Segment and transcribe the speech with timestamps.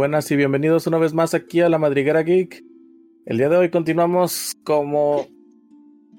[0.00, 2.64] buenas y bienvenidos una vez más aquí a la Madriguera Geek.
[3.26, 5.26] El día de hoy continuamos como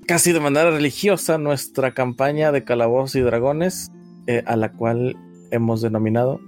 [0.06, 3.92] casi de manera religiosa nuestra campaña de calabozos y dragones,
[4.28, 5.18] eh, a la cual
[5.50, 6.40] hemos denominado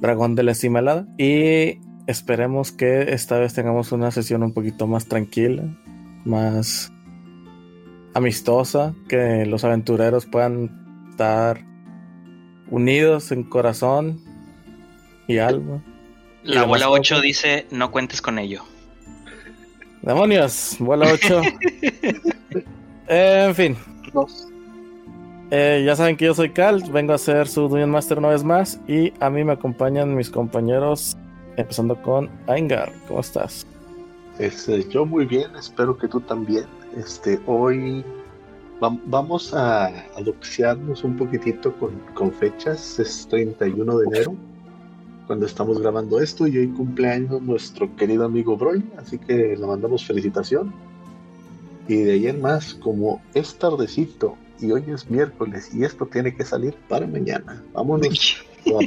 [0.00, 1.08] Dragón de la Cimalada.
[1.18, 5.64] Y esperemos que esta vez tengamos una sesión un poquito más tranquila,
[6.24, 6.92] más
[8.14, 11.66] amistosa, que los aventureros puedan estar
[12.70, 14.20] unidos en corazón
[15.26, 15.82] y alma.
[16.44, 18.62] La abuela 8 dice, no cuentes con ello.
[20.02, 21.40] Demonios, abuela 8.
[23.08, 23.76] en fin.
[25.50, 28.44] Eh, ya saben que yo soy Cal, vengo a ser su Dungeon Master una vez
[28.44, 31.16] más y a mí me acompañan mis compañeros,
[31.56, 32.92] empezando con Aingar.
[33.08, 33.66] ¿Cómo estás?
[34.38, 36.66] Este, yo muy bien, espero que tú también.
[36.94, 38.04] Este, hoy
[38.80, 42.98] vamos a adoxiarnos un poquitito con, con fechas.
[42.98, 44.36] Es 31 de enero
[45.26, 50.04] cuando estamos grabando esto y hoy cumpleaños nuestro querido amigo Broly, así que le mandamos
[50.04, 50.72] felicitación.
[51.88, 56.34] Y de ahí en más, como es tardecito y hoy es miércoles y esto tiene
[56.34, 57.62] que salir para mañana.
[57.72, 58.44] Vámonos.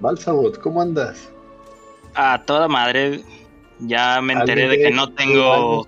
[0.00, 1.30] Balsabot, ¿cómo andas?
[2.14, 3.22] A toda madre.
[3.80, 5.86] Ya me enteré de que no tengo.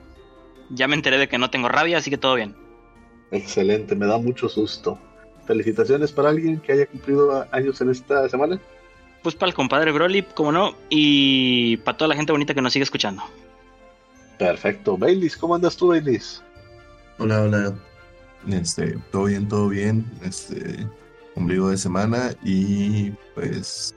[0.70, 2.56] Ya me enteré de que no tengo rabia, así que todo bien.
[3.30, 4.98] Excelente, me da mucho susto.
[5.46, 8.60] Felicitaciones para alguien que haya cumplido años en esta semana
[9.24, 12.74] pues para el compadre Broly, como no, y para toda la gente bonita que nos
[12.74, 13.22] sigue escuchando.
[14.38, 14.98] Perfecto.
[14.98, 16.42] Baileys, ¿cómo andas tú, Baileys?
[17.18, 17.74] Hola, hola.
[18.50, 20.04] Este, todo bien, todo bien.
[20.22, 20.86] Este,
[21.36, 23.94] ombligo de semana y pues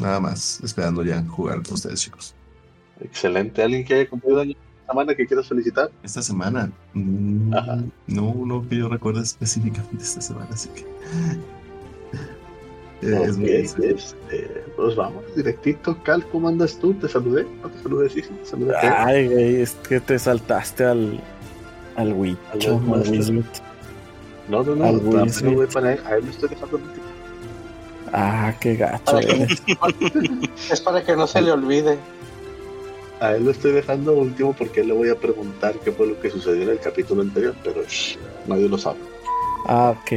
[0.00, 2.34] nada más, esperando ya jugar con ustedes, chicos.
[3.00, 3.62] Excelente.
[3.62, 5.88] ¿Alguien que haya cumplido año esta semana que quieras felicitar?
[6.02, 6.72] Esta semana.
[6.94, 7.50] Mm,
[8.08, 10.84] no, no que yo recuerde específicamente esta semana, así que
[13.02, 15.96] este, pues vamos, directito.
[16.02, 16.92] Cal, ¿cómo andas tú?
[16.94, 17.46] ¿Te saludé?
[17.62, 18.10] ¿No te saludé?
[18.10, 18.76] Sí, sí, te saludé.
[18.76, 21.20] Ay, güey, es que te saltaste al.
[21.96, 22.80] al Wicho,
[24.48, 25.02] No, no, no, al
[25.42, 26.00] no voy para él.
[26.04, 27.06] A él le estoy dejando el último.
[28.12, 29.18] Ah, qué gacho.
[30.70, 31.96] es para que no se le olvide.
[33.20, 36.30] A él lo estoy dejando último porque le voy a preguntar qué fue lo que
[36.30, 37.82] sucedió en el capítulo anterior, pero
[38.46, 38.98] nadie lo sabe.
[39.66, 40.12] Ah, ok.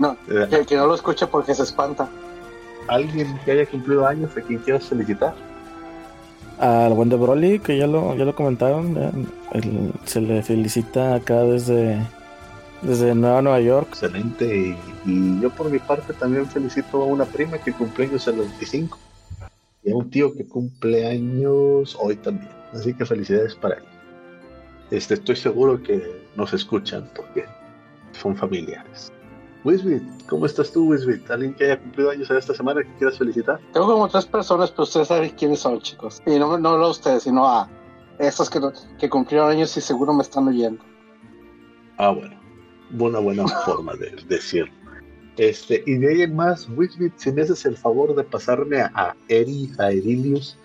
[0.00, 2.08] No, eh, que, no lo escuche porque se espanta.
[2.88, 5.34] ¿Alguien que haya cumplido años a quien quieras felicitar?
[6.58, 9.30] Al buen de Broly, que ya lo, ya lo comentaron,
[10.06, 12.00] se le felicita acá desde,
[12.80, 13.88] desde Nueva Nueva York.
[13.90, 14.74] Excelente,
[15.04, 18.98] y, yo por mi parte también felicito a una prima que cumple años el 25
[19.84, 22.50] y a un tío que cumple años hoy también.
[22.72, 23.84] Así que felicidades para él.
[24.90, 27.44] Este, estoy seguro que nos escuchan porque
[28.12, 29.12] son familiares.
[29.64, 31.30] Wisbit, ¿cómo estás tú, Wisbit?
[31.30, 33.60] ¿Alguien que haya cumplido años esta semana que quieras felicitar?
[33.72, 36.22] Tengo como tres personas, pero ustedes saben quiénes son, chicos.
[36.26, 37.68] Y no, no a ustedes, sino a
[38.18, 38.60] esos que,
[38.98, 40.82] que cumplieron años y seguro me están oyendo.
[41.98, 42.38] Ah, bueno.
[42.98, 44.72] Una buena forma de decirlo.
[45.36, 48.90] Este, y de ahí en más, Wisbit, si me haces el favor de pasarme a,
[48.94, 50.56] a Eri, a Edilius,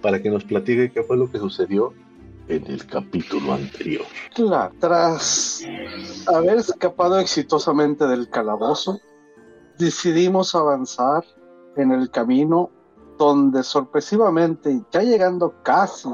[0.00, 1.92] para que nos platique qué fue lo que sucedió
[2.48, 4.04] en el capítulo anterior.
[4.78, 5.62] Tras
[6.26, 9.00] haber escapado exitosamente del calabozo,
[9.78, 11.24] decidimos avanzar
[11.76, 12.70] en el camino
[13.18, 16.08] donde sorpresivamente, ya llegando casi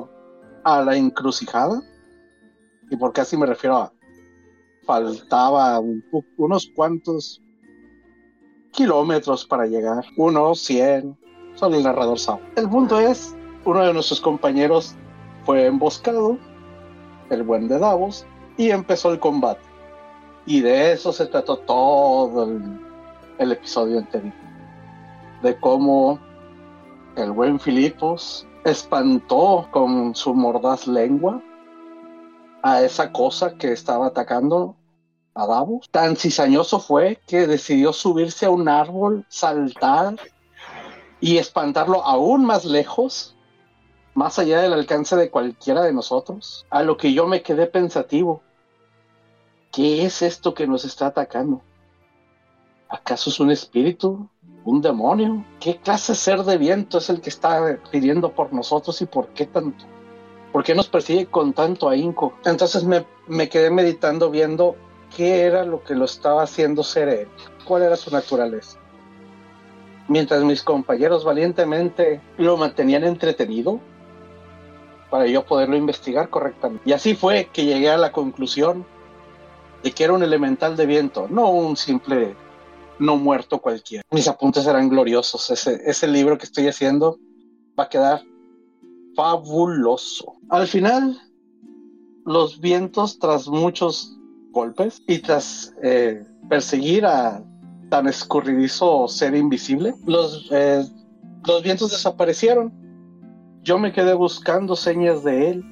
[0.65, 1.83] a la encrucijada,
[2.91, 3.93] y por casi me refiero a
[4.85, 5.81] faltaba
[6.37, 7.41] unos cuantos
[8.73, 11.17] kilómetros para llegar, unos 100,
[11.55, 12.43] solo el narrador sabe.
[12.57, 14.97] El punto es, uno de nuestros compañeros
[15.45, 16.39] fue emboscado,
[17.31, 19.61] el buen de Davos, y empezó el combate.
[20.47, 22.45] Y de eso se trató todo
[23.39, 24.35] el, episodio anterior.
[25.43, 26.19] De cómo
[27.17, 31.43] el buen Filipos espantó con su mordaz lengua
[32.63, 34.77] a esa cosa que estaba atacando
[35.35, 35.89] a Davos.
[35.91, 40.17] Tan cizañoso fue que decidió subirse a un árbol, saltar
[41.21, 43.37] y espantarlo aún más lejos
[44.15, 48.43] más allá del alcance de cualquiera de nosotros, a lo que yo me quedé pensativo.
[49.73, 51.63] ¿Qué es esto que nos está atacando?
[52.89, 54.29] ¿Acaso es un espíritu?
[54.65, 55.45] ¿Un demonio?
[55.61, 59.29] ¿Qué clase de ser de viento es el que está pidiendo por nosotros y por
[59.29, 59.85] qué tanto?
[60.53, 62.35] ¿Por qué nos persigue con tanto ahínco?
[62.45, 64.75] Entonces me, me quedé meditando viendo
[65.17, 67.29] qué era lo que lo estaba haciendo ser él,
[67.65, 68.79] cuál era su naturaleza.
[70.09, 73.79] Mientras mis compañeros valientemente lo mantenían entretenido,
[75.11, 76.89] para yo poderlo investigar correctamente.
[76.89, 78.87] Y así fue que llegué a la conclusión
[79.83, 82.37] de que era un elemental de viento, no un simple
[83.01, 84.05] no muerto cualquiera.
[84.11, 85.51] Mis apuntes eran gloriosos.
[85.51, 87.19] Ese, libro que estoy haciendo
[87.79, 88.23] va a quedar
[89.17, 90.37] fabuloso.
[90.51, 91.19] Al final,
[92.27, 94.17] los vientos, tras muchos
[94.51, 97.43] golpes y tras eh, perseguir a
[97.89, 100.85] tan escurridizo ser invisible, los, eh,
[101.47, 102.73] los vientos desaparecieron.
[103.63, 105.65] Yo me quedé buscando señas de él,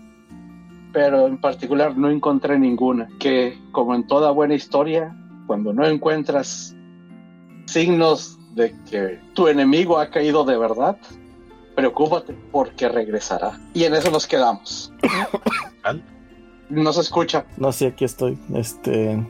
[0.93, 3.09] pero en particular no encontré ninguna.
[3.19, 6.77] Que, como en toda buena historia, cuando no encuentras
[7.67, 10.99] signos de que tu enemigo ha caído de verdad,
[11.75, 13.59] preocúpate porque regresará.
[13.73, 14.93] Y en eso nos quedamos.
[16.69, 17.47] No se escucha.
[17.57, 18.39] No sé, aquí estoy.
[18.55, 19.25] Este.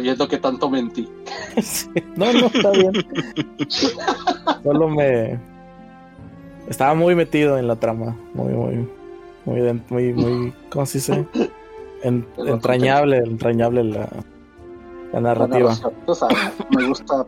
[0.00, 1.08] viendo que tanto mentí.
[2.16, 2.92] No, no, está bien.
[4.62, 5.55] Solo me.
[6.68, 8.16] Estaba muy metido en la trama.
[8.34, 8.88] Muy, muy.
[9.44, 11.26] Muy, muy, muy ¿cómo se dice?
[12.02, 14.08] entrañable, entrañable la,
[15.12, 15.74] la narrativa.
[16.70, 17.26] me gusta.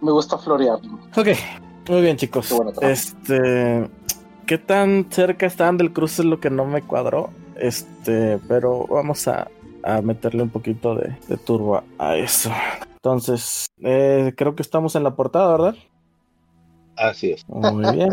[0.00, 0.78] Me gusta florear.
[1.16, 1.28] Ok,
[1.88, 2.54] muy bien, chicos.
[2.80, 3.88] este.
[4.46, 7.30] ¿Qué tan cerca están del cruce es lo que no me cuadró?
[7.54, 9.48] Este, pero vamos a,
[10.02, 11.14] meterle un poquito de,
[11.44, 12.50] turbo a eso.
[12.96, 15.74] Entonces, eh, creo que estamos en la portada, ¿verdad?
[16.96, 17.48] Así es.
[17.48, 18.10] Muy bien.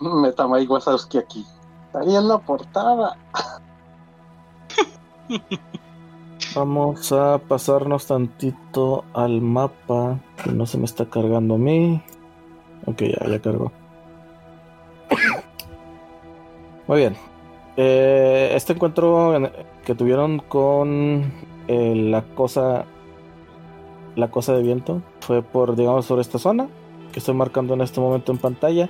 [0.00, 1.44] Metamai Wazowski aquí.
[1.86, 3.18] Estaría en la portada.
[6.54, 10.18] Vamos a pasarnos tantito al mapa.
[10.42, 12.02] Que no se me está cargando a mí.
[12.86, 13.72] Ok, ya, ya cargó.
[16.86, 17.16] Muy bien.
[17.76, 19.32] Eh, este encuentro
[19.84, 21.32] que tuvieron con
[21.68, 22.84] eh, la cosa
[24.16, 26.68] la cosa de viento fue por digamos sobre esta zona
[27.12, 28.88] que estoy marcando en este momento en pantalla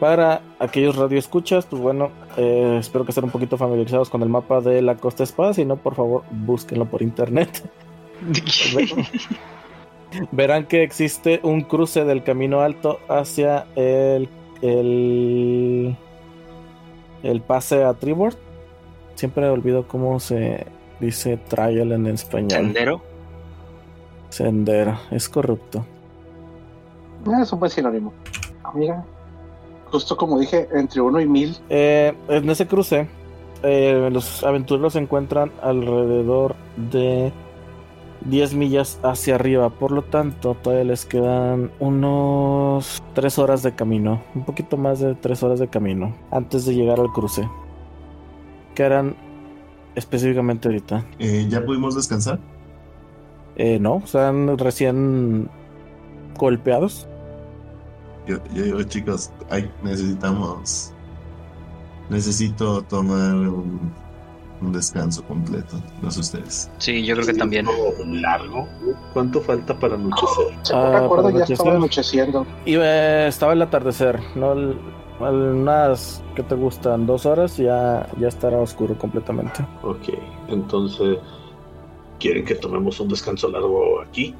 [0.00, 4.60] para aquellos radioescuchas pues bueno eh, espero que estén un poquito familiarizados con el mapa
[4.60, 7.62] de la costa espada si no por favor búsquenlo por internet
[10.32, 14.28] verán que existe un cruce del camino alto hacia el,
[14.60, 15.96] el
[17.22, 18.34] el pase a Tribord.
[19.14, 20.66] Siempre olvido cómo se
[21.00, 22.50] dice trial en español.
[22.50, 23.02] Sendero.
[24.28, 25.86] Sendero, es corrupto.
[27.42, 28.12] Es un buen sinónimo.
[28.74, 29.04] Mira,
[29.90, 31.56] justo como dije, entre uno y mil.
[31.68, 33.08] Eh, en ese cruce,
[33.62, 36.54] eh, los aventureros se encuentran alrededor
[36.90, 37.32] de
[38.22, 39.70] 10 millas hacia arriba.
[39.70, 44.22] Por lo tanto, todavía les quedan unos 3 horas de camino.
[44.34, 46.14] Un poquito más de 3 horas de camino.
[46.30, 47.48] Antes de llegar al cruce.
[48.74, 49.16] ¿Qué harán
[49.94, 51.04] específicamente ahorita?
[51.18, 52.38] Eh, ¿Ya pudimos descansar?
[53.56, 55.48] Eh, no, están recién
[56.36, 57.08] golpeados.
[58.26, 59.30] Yo, digo, chicos,
[59.82, 60.92] necesitamos.
[62.08, 63.92] Necesito tomar un
[64.60, 66.70] un descanso completo, no sé ustedes.
[66.78, 67.66] Sí, yo creo que también.
[68.20, 68.66] largo.
[69.12, 70.46] ¿Cuánto falta para anochecer?
[70.72, 72.46] Ah, recuerdo, ya estaba anocheciendo.
[72.64, 74.54] Y eh, estaba el atardecer, ¿no?
[75.18, 79.66] unas que te gustan dos horas ya ya estará oscuro completamente.
[79.82, 80.10] Ok,
[80.48, 81.18] entonces
[82.20, 84.34] quieren que tomemos un descanso largo aquí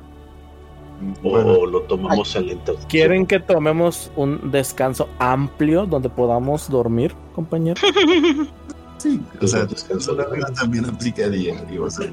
[1.22, 2.54] o lo tomamos en la
[2.88, 7.80] ¿Quieren que tomemos un descanso amplio donde podamos dormir, compañero?
[8.98, 10.16] Sí, o sea, descanso
[10.54, 12.10] también aplicaría, digo, o sea,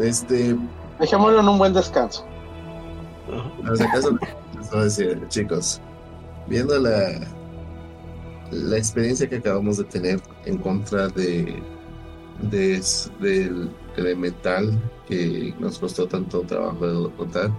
[0.00, 0.56] Este.
[0.98, 2.24] Dejémoslo en un buen descanso.
[3.62, 4.18] No, si acaso
[4.58, 5.80] les voy a decir, chicos,
[6.48, 7.20] viendo la,
[8.50, 11.62] la experiencia que acabamos de tener en contra de,
[12.40, 12.82] de
[13.20, 17.50] del elemental que nos costó tanto trabajo de derrotar,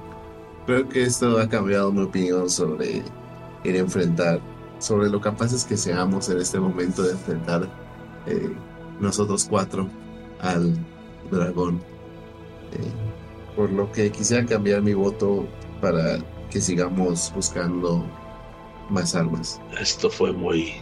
[0.66, 3.04] creo que esto ha cambiado mi opinión sobre
[3.64, 4.42] a enfrentar
[4.80, 7.70] sobre lo capaces que seamos en este momento de enfrentar
[8.28, 8.52] eh,
[9.00, 9.88] nosotros cuatro
[10.42, 10.76] al
[11.32, 11.80] dragón.
[12.74, 12.92] Eh,
[13.56, 15.48] por lo que quisiera cambiar mi voto
[15.80, 16.18] para
[16.50, 18.06] que sigamos buscando
[18.90, 19.62] más armas.
[19.80, 20.74] Esto fue muy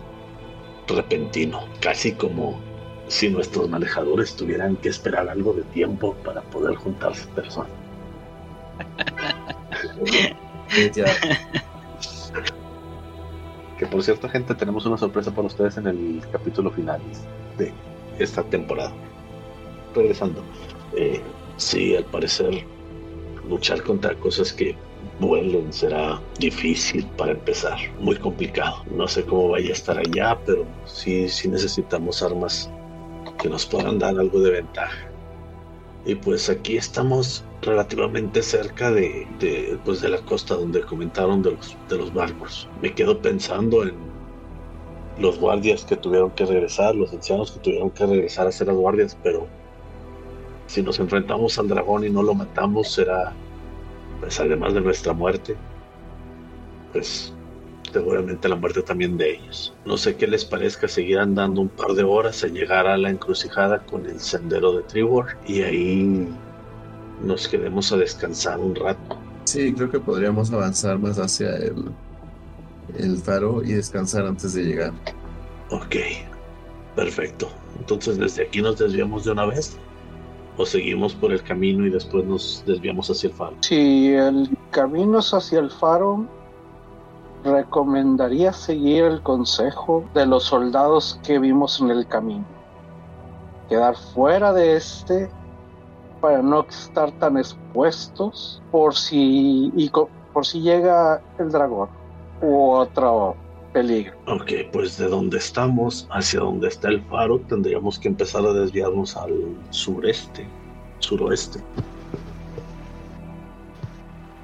[0.88, 2.60] repentino, casi como
[3.12, 7.72] si nuestros manejadores tuvieran que esperar algo de tiempo para poder juntarse personas.
[13.78, 17.02] Que por cierto, gente, tenemos una sorpresa para ustedes en el capítulo final
[17.58, 17.74] de
[18.20, 18.94] esta temporada.
[19.96, 20.44] Regresando.
[20.96, 21.20] Eh,
[21.58, 22.64] sí, al parecer,
[23.50, 24.78] luchar contra cosas que
[25.20, 28.86] vuelen será difícil para empezar, muy complicado.
[28.96, 32.70] No sé cómo vaya a estar allá, pero sí, sí necesitamos armas
[33.42, 35.12] que nos puedan dar algo de ventaja.
[36.06, 39.28] Y pues aquí estamos relativamente cerca de,
[39.86, 42.70] pues de la costa donde comentaron de los, de los barcos.
[42.82, 43.96] Me quedo pensando en
[45.18, 48.78] los guardias que tuvieron que regresar, los ancianos que tuvieron que regresar a hacer las
[48.78, 49.48] guardias, pero
[50.68, 53.34] Si nos enfrentamos al dragón y no lo matamos, será,
[54.20, 55.58] pues además de nuestra muerte,
[56.94, 57.34] pues
[57.92, 59.74] seguramente la muerte también de ellos.
[59.86, 63.10] No sé qué les parezca seguir andando un par de horas a llegar a la
[63.10, 66.28] encrucijada con el sendero de Trevor y ahí
[67.24, 69.18] nos quedemos a descansar un rato.
[69.46, 71.92] Sí, creo que podríamos avanzar más hacia el,
[72.98, 74.94] el faro y descansar antes de llegar.
[75.70, 75.96] Ok,
[76.96, 77.50] perfecto.
[77.80, 79.78] Entonces desde aquí nos desviamos de una vez
[80.58, 83.56] o seguimos por el camino y después nos desviamos hacia el faro.
[83.62, 86.28] Si el camino es hacia el faro,
[87.44, 92.46] recomendaría seguir el consejo de los soldados que vimos en el camino.
[93.70, 95.30] Quedar fuera de este
[96.20, 99.72] para no estar tan expuestos por si
[100.34, 101.90] por si llega el dragón
[102.42, 103.36] u otro
[103.74, 104.14] peligro.
[104.28, 109.16] Ok, pues de donde estamos hacia donde está el faro tendríamos que empezar a desviarnos
[109.18, 109.34] al
[109.72, 110.46] sureste,
[111.00, 111.62] suroeste.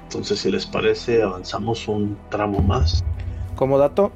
[0.08, 3.04] Entonces, si les parece, avanzamos un tramo más.
[3.56, 4.10] Como dato,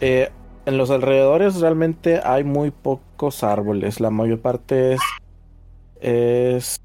[0.00, 0.30] eh,
[0.66, 4.00] en los alrededores realmente hay muy pocos árboles.
[4.00, 4.96] La mayor parte
[6.00, 6.80] es,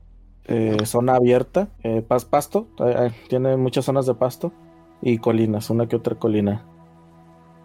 [0.46, 2.68] eh, zona abierta, eh, pas- pasto.
[3.28, 4.52] tiene muchas zonas de pasto
[5.02, 6.64] y colinas, una que otra colina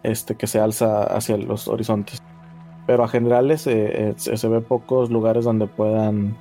[0.03, 2.23] este, que se alza hacia los horizontes.
[2.87, 6.35] Pero a generales se ve pocos lugares donde puedan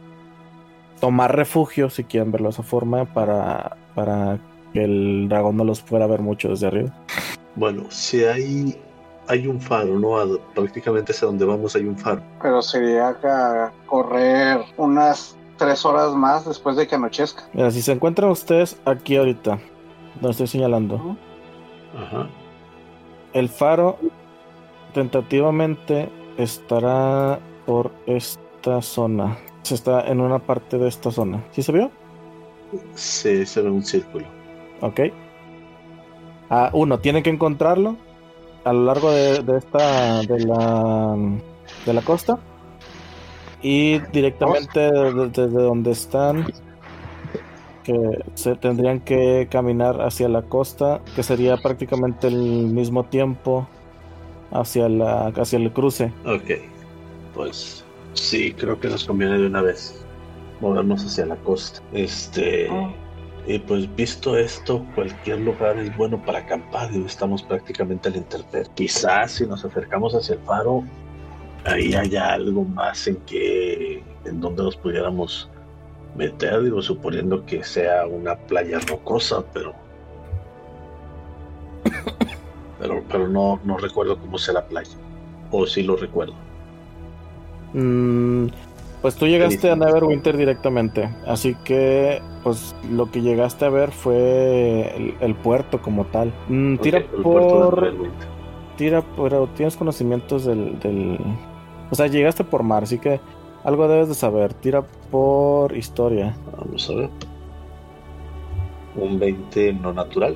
[1.01, 4.37] tomar refugio, si quieren verlo de esa forma, para, para
[4.73, 6.91] que el dragón no los pueda ver mucho desde arriba.
[7.55, 8.79] Bueno, si hay,
[9.27, 10.19] hay un faro, ¿no?
[10.19, 12.21] A- prácticamente hacia donde vamos hay un faro.
[12.39, 17.45] Pero sería ca- correr unas tres horas más después de que anochezca.
[17.53, 19.57] Mira, si se encuentran ustedes aquí ahorita,
[20.15, 21.17] donde estoy señalando,
[21.97, 22.27] Ajá.
[23.33, 23.97] el faro
[24.93, 29.37] tentativamente estará por esta zona.
[29.63, 31.43] Se está en una parte de esta zona.
[31.51, 31.89] ¿Sí se vio?
[32.95, 34.25] Se ve un círculo.
[34.81, 35.01] Ok.
[36.49, 37.97] Ah, uno, tiene que encontrarlo
[38.63, 41.17] a lo largo de, de esta de la
[41.85, 42.37] de la costa
[43.61, 46.45] y directamente de- desde donde están
[47.83, 47.97] que
[48.35, 52.35] se tendrían que caminar hacia la costa que sería prácticamente el
[52.67, 53.67] mismo tiempo
[54.51, 56.61] hacia la hacia el cruce Ok,
[57.33, 57.83] pues
[58.13, 60.05] sí, creo que nos conviene de una vez
[60.61, 61.81] movernos hacia la costa.
[61.93, 62.91] Este, Ah.
[63.47, 68.69] y pues visto esto, cualquier lugar es bueno para acampar y estamos prácticamente al interperio.
[68.75, 70.83] Quizás si nos acercamos hacia el faro,
[71.65, 75.49] ahí haya algo más en que, en donde nos pudiéramos
[76.15, 79.73] meter, digo, suponiendo que sea una playa rocosa, pero
[82.79, 84.91] pero, pero no, no recuerdo cómo sea la playa.
[85.51, 86.33] O sí lo recuerdo.
[87.73, 88.47] Mm,
[89.07, 89.75] pues tú llegaste a.
[89.77, 96.03] Neverwinter directamente, así que pues lo que llegaste a ver fue el, el puerto como
[96.07, 96.33] tal.
[96.49, 97.93] Mm, tira por
[98.75, 101.17] tira, pero tienes conocimientos del, del,
[101.89, 103.21] o sea, llegaste por mar, así que
[103.63, 104.53] algo debes de saber.
[104.53, 107.09] Tira por historia, Vamos a ver.
[108.97, 110.35] Un 20 no natural.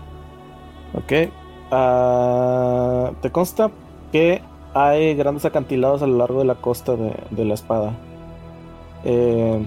[0.94, 1.30] ¿ok?
[1.72, 3.70] Ah, ¿Te consta
[4.14, 4.42] que
[4.74, 7.98] hay grandes acantilados a lo largo de la costa de, de la espada?
[9.04, 9.66] Eh,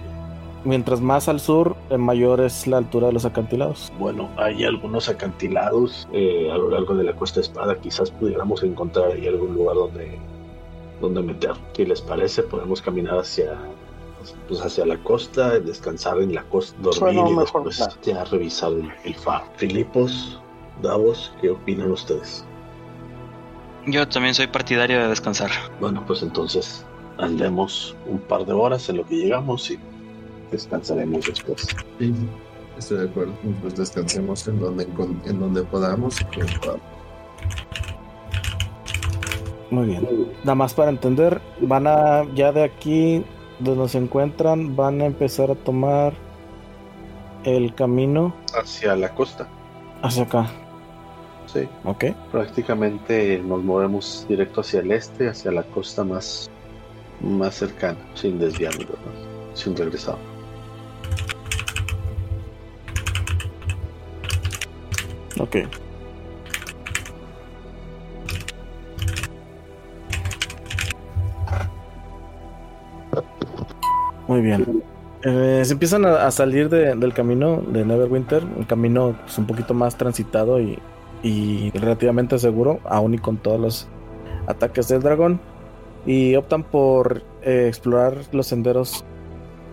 [0.65, 3.93] mientras más al sur, eh, mayor es la altura de los acantilados.
[3.99, 7.77] Bueno, hay algunos acantilados eh, a lo largo de la costa espada.
[7.81, 10.19] Quizás pudiéramos encontrar ahí algún lugar donde,
[11.01, 11.53] donde meter.
[11.75, 13.57] Si les parece, podemos caminar hacia,
[14.49, 17.71] pues hacia la costa, descansar en la costa, dormir un y mejor
[18.03, 19.45] ya revisar el, el faro.
[19.57, 20.41] Filipos,
[20.83, 22.45] Davos, ¿qué opinan ustedes?
[23.87, 25.51] Yo también soy partidario de descansar.
[25.79, 26.87] Bueno, pues entonces
[27.19, 29.79] andemos un par de horas en lo que llegamos y
[30.51, 31.67] descansaremos después.
[31.99, 32.13] Sí,
[32.79, 33.33] estoy de acuerdo.
[33.63, 34.85] Pues descansemos en donde,
[35.25, 36.21] en donde podamos.
[36.21, 36.81] y podamos.
[39.71, 40.07] Muy bien.
[40.45, 43.25] Nada más para entender, van a, ya de aquí,
[43.59, 46.13] donde se encuentran, van a empezar a tomar
[47.45, 49.49] el camino Hacia la costa.
[50.03, 50.47] hacia acá,
[51.47, 52.05] Sí, ¿ok?
[52.33, 56.51] prácticamente nos movemos directo hacia el este, hacia la costa más,
[57.25, 58.87] más cercana, sin desviarnos,
[59.55, 60.17] sin regresar.
[65.41, 65.57] Ok.
[74.27, 74.83] Muy bien.
[75.23, 79.47] Eh, se empiezan a, a salir de- del camino de Neverwinter, un camino pues, un
[79.47, 80.79] poquito más transitado y,
[81.23, 83.89] y relativamente seguro, aún y con todos los
[84.47, 85.41] ataques del dragón.
[86.07, 89.05] Y optan por eh, explorar los senderos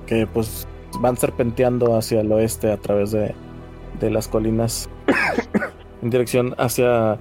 [0.05, 0.67] que pues
[0.99, 3.33] van serpenteando hacia el oeste a través de,
[3.99, 4.89] de las colinas
[6.01, 7.17] en dirección hacia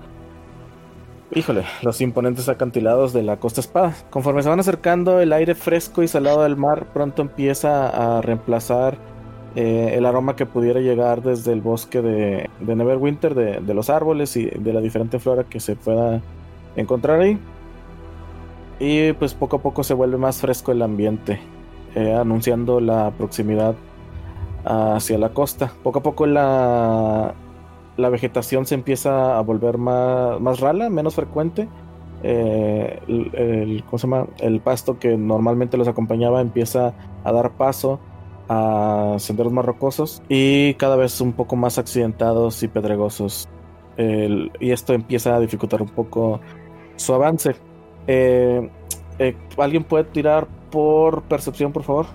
[1.32, 3.94] híjole, los imponentes acantilados de la costa espada.
[4.10, 8.98] Conforme se van acercando, el aire fresco y salado del mar pronto empieza a reemplazar
[9.56, 13.90] eh, el aroma que pudiera llegar desde el bosque de, de Neverwinter, de, de, los
[13.90, 16.20] árboles y de la diferente flora que se pueda
[16.76, 17.38] encontrar ahí.
[18.80, 21.38] Y pues poco a poco se vuelve más fresco el ambiente,
[21.94, 23.74] eh, anunciando la proximidad
[24.64, 25.70] hacia la costa.
[25.82, 27.34] Poco a poco la,
[27.98, 31.68] la vegetación se empieza a volver más, más rala, menos frecuente.
[32.22, 34.26] Eh, el, ¿cómo se llama?
[34.38, 36.94] el pasto que normalmente los acompañaba empieza
[37.24, 37.98] a dar paso
[38.48, 43.46] a senderos más rocosos y cada vez un poco más accidentados y pedregosos.
[43.98, 46.40] y esto empieza a dificultar un poco
[46.96, 47.54] su avance.
[48.12, 48.68] Eh,
[49.20, 52.06] eh, ¿Alguien puede tirar por percepción, por favor?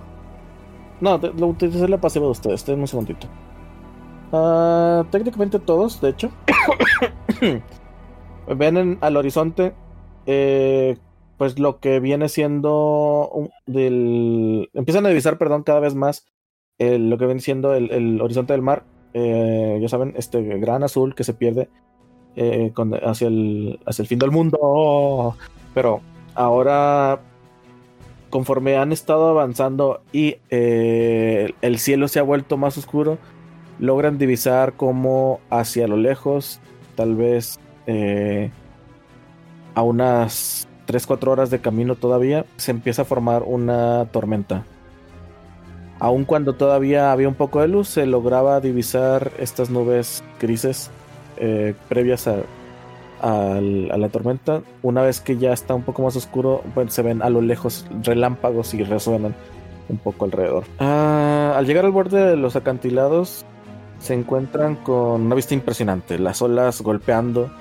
[1.00, 2.66] No, lo utilicé la pasiva de ustedes.
[2.66, 3.28] Denme un segundito.
[4.34, 6.32] Uh, técnicamente todos, de hecho.
[8.58, 9.74] ven al horizonte.
[10.26, 10.98] Eh,
[11.38, 13.50] pues lo que viene siendo.
[13.66, 16.26] Empiezan a divisar, perdón, cada vez más
[16.78, 18.84] lo que viene siendo el, horizonte del mar.
[19.14, 21.70] Eh, ya saben, este gran azul que se pierde
[22.36, 22.74] eh,
[23.04, 25.38] hacia, el, hacia el fin del mundo.
[25.76, 26.02] Pero
[26.34, 27.20] ahora,
[28.32, 33.20] conforme han estado avanzando y eh, el cielo se ha vuelto más oscuro,
[33.78, 36.60] logran divisar como hacia lo lejos,
[36.96, 37.60] tal vez
[39.76, 44.64] a unas 3-4 horas de camino todavía, se empieza a formar una tormenta.
[46.00, 50.90] Aun cuando todavía había un poco de luz, se lograba divisar estas nubes grises
[51.38, 52.38] eh, previas a,
[53.22, 54.62] la tormenta.
[54.84, 58.74] Una vez que ya está un poco más oscuro, se ven a lo lejos relámpagos
[58.74, 59.36] y resuenan
[59.90, 60.64] un poco alrededor.
[60.80, 63.46] Ah, al llegar al borde de los acantilados,
[64.00, 66.20] se encuentran con una vista impresionante.
[66.20, 67.52] Las olas golpeando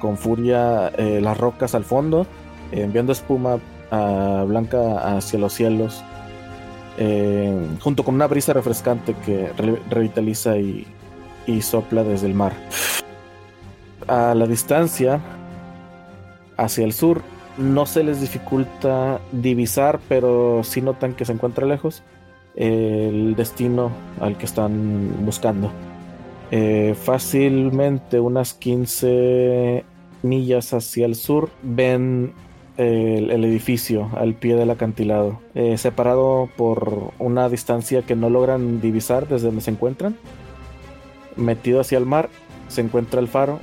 [0.00, 2.26] con furia eh, las rocas al fondo
[2.72, 3.58] enviando espuma
[4.46, 6.02] blanca hacia los cielos,
[6.98, 9.50] eh, junto con una brisa refrescante que
[9.90, 10.86] revitaliza y,
[11.60, 12.52] sopla desde el mar.
[14.06, 15.20] A la distancia,
[16.56, 17.22] hacia el sur,
[17.58, 22.02] no se les dificulta divisar, pero sí notan que se encuentra lejos
[22.56, 23.90] el destino
[24.20, 25.70] al que están buscando.
[26.50, 29.84] Eh, fácilmente unas 15
[30.22, 32.32] millas hacia el sur ven
[32.76, 39.28] el, edificio al pie del acantilado, eh, separado por una distancia que no logran divisar
[39.28, 40.16] desde donde se encuentran.
[41.36, 42.30] Metido hacia el mar
[42.68, 43.58] se encuentra el faro,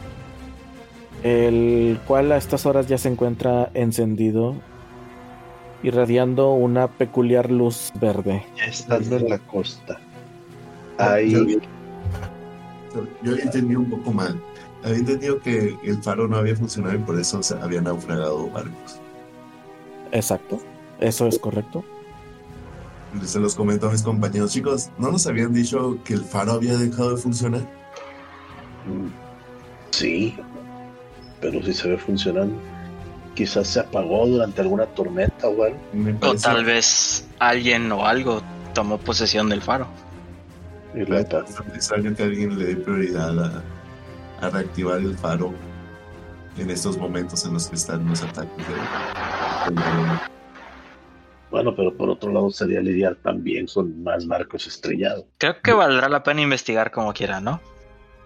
[1.23, 4.55] el cual a estas horas ya se encuentra encendido,
[5.83, 8.45] irradiando una peculiar luz verde.
[8.57, 9.99] Ya estando en la costa.
[10.97, 11.59] Ahí.
[12.93, 14.39] Yo, yo entendí un poco mal.
[14.83, 18.99] Había entendido que el faro no había funcionado y por eso se habían naufragado barcos.
[20.11, 20.59] Exacto,
[20.99, 21.83] eso es correcto.
[23.23, 26.77] Se los comento a mis compañeros, chicos, ¿no nos habían dicho que el faro había
[26.77, 27.61] dejado de funcionar?
[29.91, 30.35] Sí,
[31.41, 32.55] pero sí se ve funcionando.
[33.35, 35.77] Quizás se apagó durante alguna tormenta o algo.
[36.21, 38.41] O tal vez alguien o algo
[38.73, 39.87] tomó posesión del faro.
[40.93, 43.63] Y la es que alguien le dé prioridad a,
[44.45, 45.53] a reactivar el faro
[46.57, 48.65] en estos momentos en los que están los ataques
[51.49, 55.25] Bueno, pero por otro lado sería lidiar también con más barcos estrellados.
[55.37, 57.61] Creo que valdrá la pena investigar como quiera, ¿no?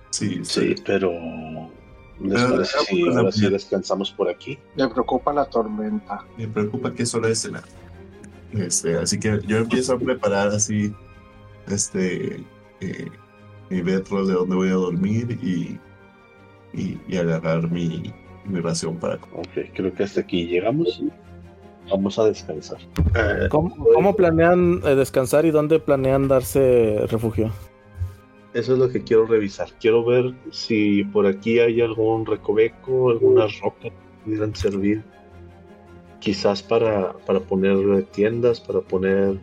[0.09, 1.11] Sí, sí, pero
[2.19, 4.57] ¿les parece si ahora sí descansamos por aquí?
[4.75, 6.25] Me preocupa la tormenta.
[6.37, 7.63] Me preocupa que es hora de cenar.
[8.53, 10.93] Este, así que yo empiezo a preparar así
[11.67, 12.43] este
[12.79, 13.09] eh,
[13.69, 15.79] mi betro de dónde voy a dormir y
[16.75, 18.13] y, agarrar mi,
[18.45, 21.01] mi, ración para Ok, creo que hasta aquí llegamos.
[21.89, 22.79] Vamos a descansar.
[23.15, 27.51] Eh, ¿Cómo, planean eh, descansar y dónde planean darse refugio?
[28.55, 29.67] Eso es lo que quiero revisar.
[29.81, 35.03] Quiero ver si por aquí hay algún recoveco, algunas rocas que pudieran servir.
[36.21, 39.37] Quizás para, para poner tiendas, para poner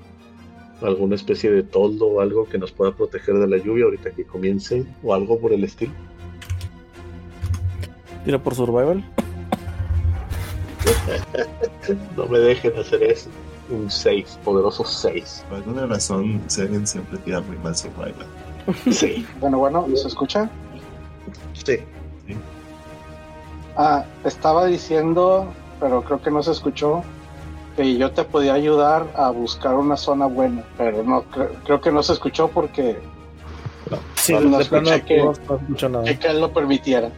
[0.80, 4.24] alguna especie de toldo o algo que nos pueda proteger de la lluvia ahorita que
[4.24, 5.92] comience o algo por el estilo.
[8.24, 9.04] Tira por survival.
[12.16, 13.28] no me dejen hacer eso.
[13.68, 15.44] Un 6, poderoso 6.
[15.50, 18.26] Por alguna razón, Seven siempre tira muy mal survival.
[18.90, 19.26] Sí.
[19.40, 20.48] bueno, bueno, ¿se escucha?
[21.64, 21.78] Sí.
[23.76, 27.02] Ah, estaba diciendo, pero creo que no se escuchó,
[27.76, 31.90] que yo te podía ayudar a buscar una zona buena, pero no cre- creo que
[31.90, 32.98] no se escuchó porque
[34.14, 35.32] Sí, no de plano escuché que- no,
[35.82, 36.18] no nada.
[36.18, 37.10] que él lo permitiera.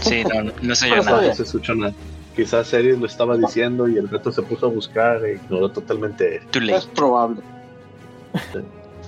[0.00, 1.26] Sí, no, no, no se oyó nada.
[1.28, 1.92] No se escuchó nada.
[2.34, 6.42] Quizás Eris lo estaba diciendo y el reto se puso a buscar e ignoró totalmente.
[6.52, 7.40] Es probable.
[8.52, 8.58] Sí,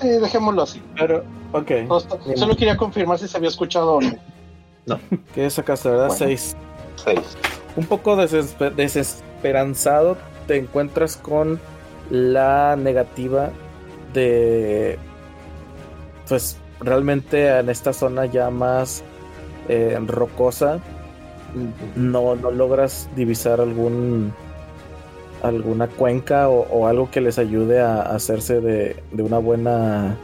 [0.07, 0.83] dejémoslo así.
[0.97, 1.71] Pero, ok.
[1.89, 4.99] No está- Solo quería confirmar si se había escuchado o no.
[5.35, 6.09] ¿Qué sacaste, verdad?
[6.09, 6.19] Bueno.
[6.19, 6.57] Seis.
[6.97, 7.21] Seis.
[7.77, 11.61] Un poco desesper- desesperanzado te encuentras con
[12.11, 13.51] la negativa
[14.15, 14.99] de.
[16.29, 19.03] Pues realmente en esta zona ya más
[19.69, 20.79] eh, rocosa
[21.97, 24.33] no, no logras divisar algún
[25.43, 30.17] alguna cuenca o, o algo que les ayude a hacerse de, de una buena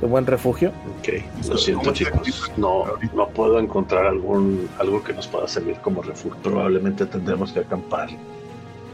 [0.00, 0.72] de buen refugio.
[0.98, 2.52] Ok, lo siento chicos.
[2.56, 6.38] No, no puedo encontrar algún algo que nos pueda servir como refugio.
[6.42, 8.10] Probablemente tendremos que acampar.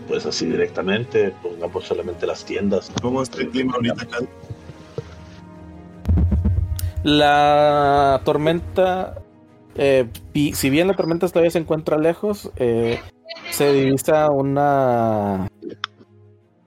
[0.09, 2.91] Pues así directamente, pongamos solamente las tiendas.
[3.01, 4.19] ¿Cómo está el clima ahorita acá?
[7.05, 9.23] La tormenta,
[9.75, 10.07] eh,
[10.55, 13.01] si bien la tormenta todavía se encuentra lejos, eh,
[13.51, 15.49] se divisa una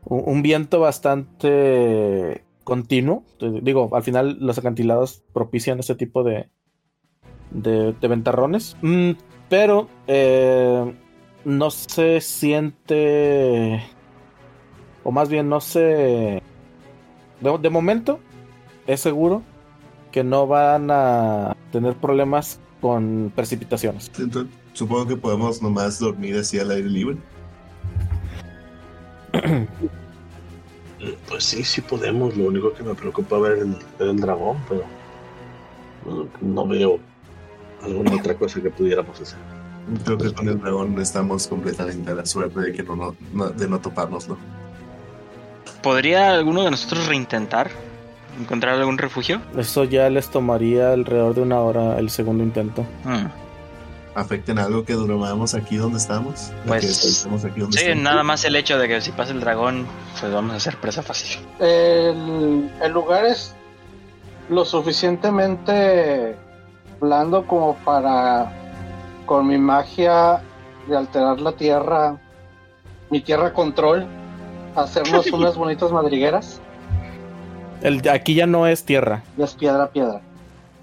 [0.05, 3.23] un, viento bastante continuo.
[3.39, 6.49] Digo, al final los acantilados propician este tipo de,
[7.51, 8.77] de, ventarrones.
[8.81, 9.11] Mm,
[9.49, 10.93] pero eh,
[11.43, 13.83] no se siente,
[15.03, 16.41] o más bien no se...
[17.41, 18.19] De, momento,
[18.87, 19.43] es seguro
[20.11, 24.09] que no van a tener problemas con precipitaciones.
[24.75, 27.17] Supongo que podemos nomás dormir así al aire libre.
[31.27, 32.35] Pues sí, sí podemos.
[32.37, 34.83] Lo único que me preocupa ver el, ver el dragón, pero
[36.05, 36.99] no, no veo
[37.83, 39.37] alguna otra cosa que pudiéramos hacer.
[40.03, 43.49] Creo que con el dragón estamos completamente a la suerte de que no, no- no-
[43.49, 44.37] de no topárnoslo.
[45.83, 47.69] ¿Podría alguno de nosotros reintentar
[48.39, 49.41] encontrar algún refugio?
[49.55, 52.83] Eso ya les tomaría alrededor de una hora el segundo intento.
[53.03, 53.27] Hmm.
[54.15, 56.49] ¿Afecten algo que durmamos aquí donde estamos?
[56.49, 58.03] ¿De Pues, que estamos aquí donde Sí, estamos?
[58.03, 59.85] nada más el hecho de que si pasa el dragón,
[60.19, 61.45] pues vamos a hacer presa fácil.
[61.59, 63.53] El, el lugar es
[64.49, 66.35] lo suficientemente
[67.01, 68.51] blando como para,
[69.25, 70.41] con mi magia
[70.87, 72.17] de alterar la tierra,
[73.09, 74.05] mi tierra control,
[74.75, 76.61] hacernos unas bonitas madrigueras.
[77.81, 79.23] El aquí ya no es tierra.
[79.37, 80.21] Ya es piedra a piedra.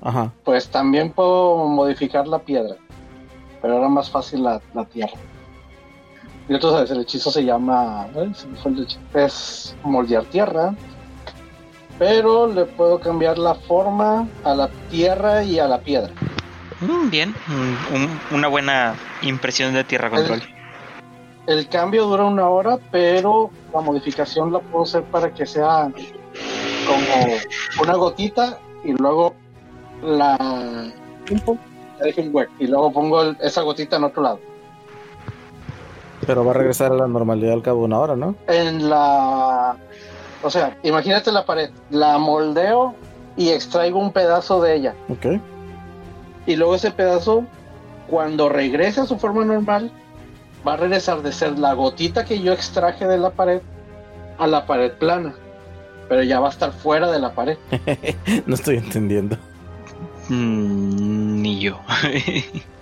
[0.02, 0.32] Ajá.
[0.44, 2.74] Pues también puedo modificar la piedra,
[3.62, 5.14] pero era más fácil la, la tierra.
[6.48, 8.02] Y tú sabes, el hechizo se llama.
[8.16, 9.00] ay, se me fue el hechizo.
[9.14, 10.74] Es moldear tierra,
[11.98, 16.12] pero le puedo cambiar la forma a la tierra y a la piedra.
[16.80, 20.42] Mm, Bien, Mm, un- una buena impresión de tierra control.
[21.46, 25.90] El cambio dura una hora, pero la modificación la puedo hacer para que sea
[26.86, 27.38] como
[27.80, 29.34] una gotita y luego
[30.02, 30.36] la.
[30.38, 30.92] la
[32.02, 34.38] dejo en hueco, Y luego pongo el- esa gotita en otro lado.
[36.26, 38.36] Pero va a regresar a la normalidad al cabo de una hora, ¿no?
[38.46, 39.76] en la...
[40.44, 42.94] O sea, imagínate la pared, la moldeo
[43.36, 44.94] y extraigo un pedazo de ella.
[45.08, 45.40] Ok.
[46.46, 47.44] Y luego ese pedazo,
[48.08, 49.92] cuando regrese a su forma normal,
[50.66, 53.60] va a regresar de ser la gotita que yo extraje de la pared
[54.38, 55.34] a la pared plana.
[56.08, 57.56] Pero ya va a estar fuera de la pared.
[58.46, 59.36] no estoy entendiendo.
[60.28, 61.78] Mm, ni yo.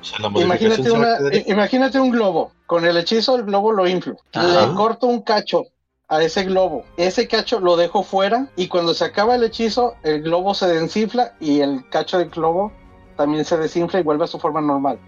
[0.00, 1.04] O sea, la modificación
[1.46, 2.52] Imagínate, una, un globo.
[2.66, 4.16] Con el hechizo el globo lo inflo.
[4.34, 4.68] Ajá.
[4.68, 5.64] Le corto un cacho
[6.06, 6.84] a ese globo.
[6.96, 11.34] Ese cacho lo dejo fuera y cuando se acaba el hechizo el globo se desinfla
[11.40, 12.72] y el cacho del globo
[13.16, 14.98] también se desinfla y vuelve a su forma normal.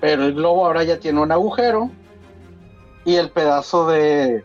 [0.00, 1.90] Pero el globo ahora ya tiene un agujero
[3.04, 4.44] y el pedazo de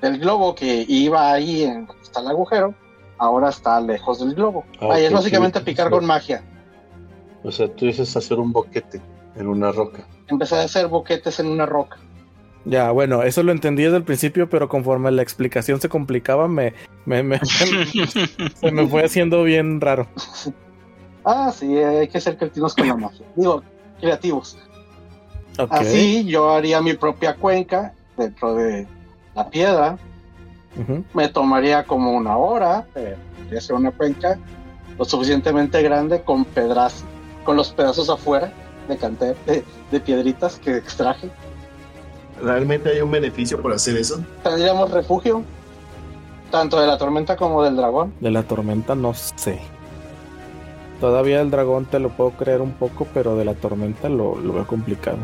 [0.00, 2.74] del globo que iba ahí en donde está el agujero
[3.22, 4.64] ahora está lejos del globo.
[4.80, 5.64] Ah, ahí es básicamente sí.
[5.64, 6.42] picar con magia.
[7.44, 9.00] O sea, tú dices hacer un boquete
[9.36, 10.04] en una roca.
[10.28, 11.98] Empecé a hacer boquetes en una roca.
[12.64, 16.74] Ya, bueno, eso lo entendí desde el principio, pero conforme la explicación se complicaba, me,
[17.06, 20.06] me, me- se me fue haciendo bien raro.
[21.24, 23.24] Ah, sí, hay que ser creativos con la magia.
[23.36, 23.62] Digo,
[24.00, 24.58] creativos.
[25.56, 25.70] Ok.
[25.70, 28.88] Así yo haría mi propia cuenca dentro de
[29.36, 29.98] la piedra.
[31.12, 34.38] Me tomaría como una hora, pero podría ser una cuenca
[34.98, 37.04] lo suficientemente grande con pedras,
[37.44, 38.52] con los pedazos afuera
[38.88, 41.30] de cante de, de piedritas que extraje.
[42.42, 44.22] ¿Realmente hay un beneficio por hacer eso?
[44.42, 45.42] Tendríamos refugio,
[46.50, 48.12] tanto de la tormenta como del dragón.
[48.20, 49.60] De la tormenta no sé.
[51.00, 54.52] Todavía el dragón te lo puedo creer un poco, pero de la tormenta lo, lo
[54.52, 55.18] veo complicado.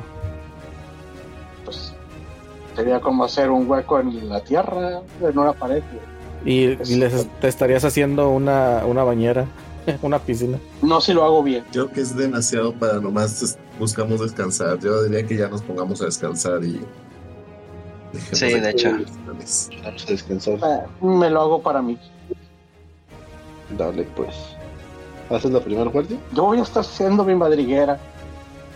[2.78, 5.82] Sería como hacer un hueco en la tierra, en una pared.
[6.44, 9.46] Y, y les, te estarías haciendo una, una bañera,
[10.02, 10.58] una piscina.
[10.80, 11.64] No si lo hago bien.
[11.72, 14.78] Creo que es demasiado para nomás buscamos descansar.
[14.78, 16.80] Yo diría que ya nos pongamos a descansar y.
[18.12, 18.92] dejemos Sí, de hecho.
[18.92, 19.70] los planes.
[19.82, 20.54] Vamos a descansar.
[20.54, 21.98] Eh, me lo hago para mí.
[23.76, 24.36] Dale, pues.
[25.30, 26.16] ¿Haces la primera guardia?
[26.32, 27.98] Yo voy a estar siendo mi madriguera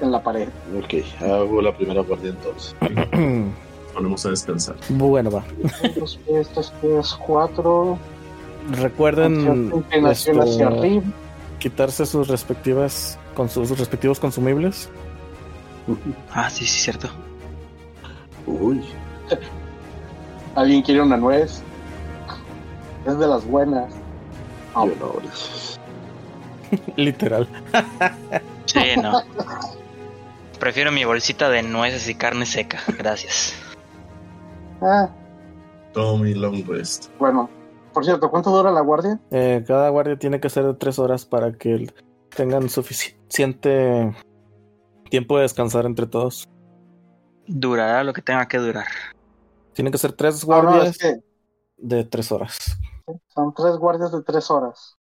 [0.00, 0.48] en la pared.
[0.76, 2.74] Ok, hago la primera guardia entonces.
[3.94, 4.76] Ponemos a descansar.
[4.88, 5.44] bueno, va.
[6.80, 7.98] Pies, cuatro.
[8.70, 11.02] Recuerden inclinación esto, hacia arriba.
[11.58, 14.88] quitarse sus respectivas con sus, sus respectivos consumibles.
[16.30, 17.08] Ah, sí, sí, cierto.
[18.46, 18.82] Uy,
[20.54, 21.62] Alguien quiere una nuez.
[23.06, 23.92] Es de las buenas.
[24.74, 24.86] No.
[26.96, 27.46] Literal.
[28.66, 29.22] Sí, no.
[30.58, 32.80] Prefiero mi bolsita de nueces y carne seca.
[32.98, 33.54] Gracias.
[34.82, 35.08] Ah,
[35.92, 37.06] Tommy Long Rest.
[37.18, 37.48] bueno,
[37.92, 39.20] por cierto, ¿cuánto dura la guardia?
[39.30, 41.92] Eh, cada guardia tiene que ser de tres horas para que
[42.34, 44.14] tengan suficiente
[45.10, 46.48] tiempo de descansar entre todos.
[47.46, 48.86] Durará lo que tenga que durar.
[49.74, 51.20] Tienen que ser tres Ah, no, guardias es que
[51.76, 52.78] de tres horas.
[53.28, 54.96] son tres guardias de tres horas.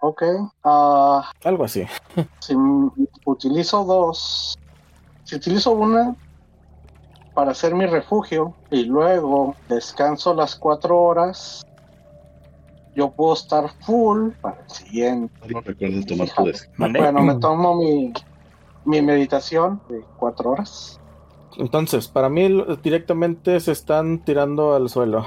[0.00, 0.22] Ok.
[0.64, 1.86] Ah, Algo así.
[2.40, 2.54] si
[3.24, 4.58] utilizo dos,
[5.22, 6.14] si utilizo una
[7.34, 11.66] para hacer mi refugio y luego descanso las cuatro horas,
[12.94, 15.34] yo puedo estar full para el siguiente.
[15.48, 15.62] No
[16.06, 16.70] tomar tu descanso.
[16.76, 17.00] ¿Mandé?
[17.00, 18.12] Bueno, me tomo mi,
[18.84, 21.00] mi meditación de cuatro horas.
[21.56, 25.26] Entonces, para mí directamente se están tirando al suelo.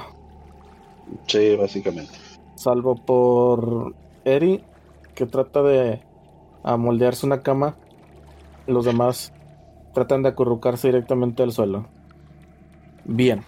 [1.26, 2.12] Sí, básicamente.
[2.54, 3.94] Salvo por
[4.24, 4.62] Eri,
[5.14, 6.02] que trata de
[6.62, 7.76] amoldearse una cama.
[8.66, 9.32] Los demás
[9.94, 11.86] tratan de acurrucarse directamente al suelo.
[13.08, 13.42] Bien.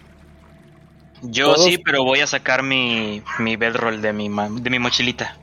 [1.21, 4.79] Yo Todos- sí, pero voy a sacar mi, mi bedroll de mi, ma- de mi
[4.79, 5.37] mochilita.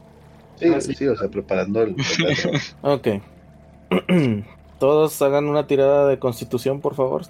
[0.56, 0.92] Sí, Ah, sí.
[0.94, 1.90] sí, o sea, preparando el.
[1.90, 3.08] el- Ok.
[4.78, 7.22] Todos hagan una tirada de constitución, por favor.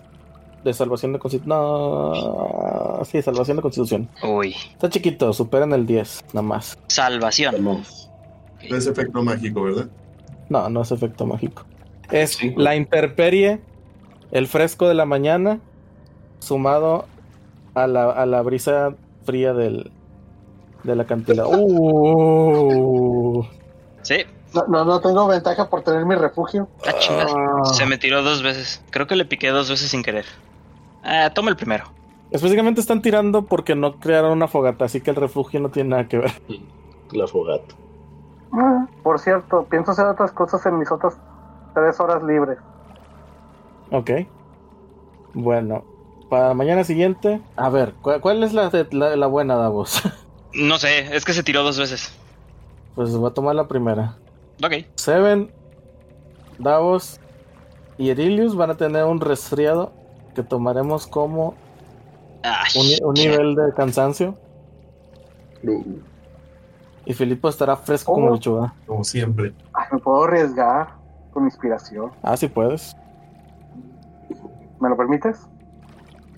[0.64, 1.48] De salvación de constitución.
[1.48, 3.02] No.
[3.04, 4.08] Sí, salvación de constitución.
[4.22, 6.78] Uy, Está chiquito, superan el 10, nada más.
[6.88, 7.54] salvación.
[7.56, 8.10] Vamos.
[8.68, 9.88] No es efecto mágico, ¿verdad?
[10.48, 11.64] No, no es efecto mágico.
[12.10, 12.52] Es Sí.
[12.56, 13.60] la intemperie,
[14.32, 15.60] el fresco de la mañana,
[16.38, 17.06] sumado
[17.74, 19.90] a la, a la brisa fría del,
[20.84, 21.46] de la cantidad.
[21.46, 23.44] Uh,
[24.02, 24.24] Sí,
[24.54, 26.68] No, no, no tengo ventaja por tener mi refugio.
[26.86, 26.92] ah.
[27.60, 27.64] Ah.
[27.74, 28.82] Se me tiró dos veces.
[28.90, 30.24] Creo que le piqué dos veces sin querer.
[31.02, 31.84] Ah, toma el primero.
[32.30, 36.08] Específicamente están tirando porque no crearon una fogata, así que el refugio no tiene nada
[36.08, 36.30] que ver.
[37.12, 37.74] La fogata.
[38.52, 41.16] Ah, Por cierto, pienso hacer otras cosas en mis otras
[41.74, 42.58] tres horas libres.
[43.90, 44.10] Ok.
[45.34, 45.84] Bueno,
[46.28, 47.40] para mañana siguiente.
[47.56, 50.02] A ver, ¿cuál, cuál es la, la, la buena, Davos?
[50.54, 52.10] No sé, es que se tiró dos veces.
[52.94, 54.16] pues voy a tomar la primera.
[54.64, 54.86] Ok.
[54.94, 55.52] Seven,
[56.58, 57.20] Davos
[57.98, 59.92] y Erilius van a tener un resfriado
[60.34, 61.54] que tomaremos como
[62.42, 62.64] Ah,
[63.04, 64.36] un, nivel de cansancio.
[67.04, 68.34] Y Filipo estará fresco como Oh.
[68.34, 68.74] lechuga.
[68.86, 69.52] Como siempre.
[69.74, 70.94] Ay, me puedo arriesgar
[71.32, 72.10] con inspiración.
[72.22, 72.96] Ah, sí puedes.
[74.80, 75.46] ¿Me lo permites?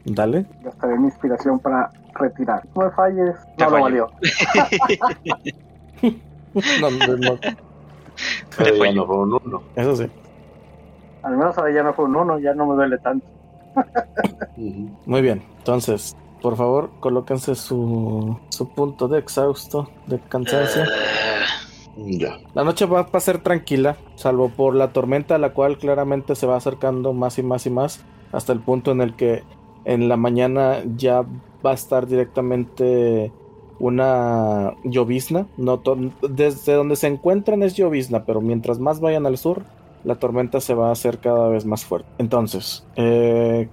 [0.05, 0.47] Dale.
[0.63, 2.63] Gastaré mi inspiración para retirar.
[2.75, 3.37] No me falles.
[3.57, 4.11] Te No lo valió.
[6.81, 7.39] No, no, no,
[8.59, 9.63] ya no fue un uno.
[9.77, 10.07] eso sí.
[11.23, 13.27] Al menos ahora ya no fue un uno, ya no me duele tanto.
[15.07, 15.43] Muy bien.
[15.59, 20.83] Entonces, por favor, colóquense su, su punto de exhausto, de cansancio.
[21.97, 22.39] Ya.
[22.55, 26.57] La noche va a ser tranquila, salvo por la tormenta, la cual claramente se va
[26.57, 29.43] acercando más y más y más, hasta el punto en el que
[29.85, 31.23] en la mañana ya
[31.65, 33.33] va a estar directamente
[33.79, 35.47] una llovizna.
[35.57, 35.83] No
[36.29, 39.65] desde donde se encuentran es llovizna, pero mientras más vayan al sur,
[40.05, 42.09] la tormenta se va a hacer cada vez más fuerte.
[42.19, 43.69] Entonces, eh,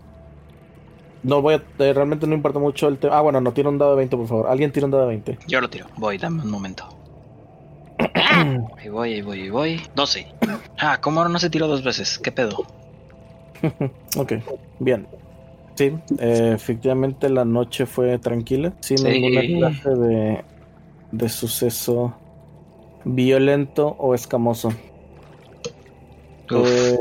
[1.24, 1.64] no voy a.
[1.80, 3.18] eh, realmente no importa mucho el tema.
[3.18, 4.48] Ah, bueno, no, tira un dado de 20, por favor.
[4.48, 5.40] Alguien tira un dado de 20.
[5.48, 5.88] Yo lo tiro.
[5.98, 6.88] Voy, dame un momento.
[8.78, 9.82] Ahí voy, ahí voy, ahí voy.
[9.96, 10.28] 12.
[10.80, 12.20] Ah, ¿cómo ahora no se tiró dos veces?
[12.20, 12.66] ¿Qué pedo?
[14.18, 14.34] Ok,
[14.80, 15.08] bien.
[15.78, 19.04] Sí, eh, efectivamente la noche fue tranquila, sin Sí.
[19.06, 20.44] ninguna clase de,
[21.12, 22.14] de suceso
[23.06, 24.70] violento o escamoso.
[26.52, 26.68] Uf.
[26.68, 26.98] Eh,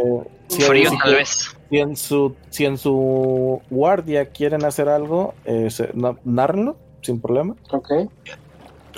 [0.48, 1.56] si, Frío tal vez.
[1.70, 7.20] si en su, si en su guardia quieren hacer algo, eh, se- na- nárrenlo, sin
[7.20, 7.56] problema.
[7.72, 7.90] Ok.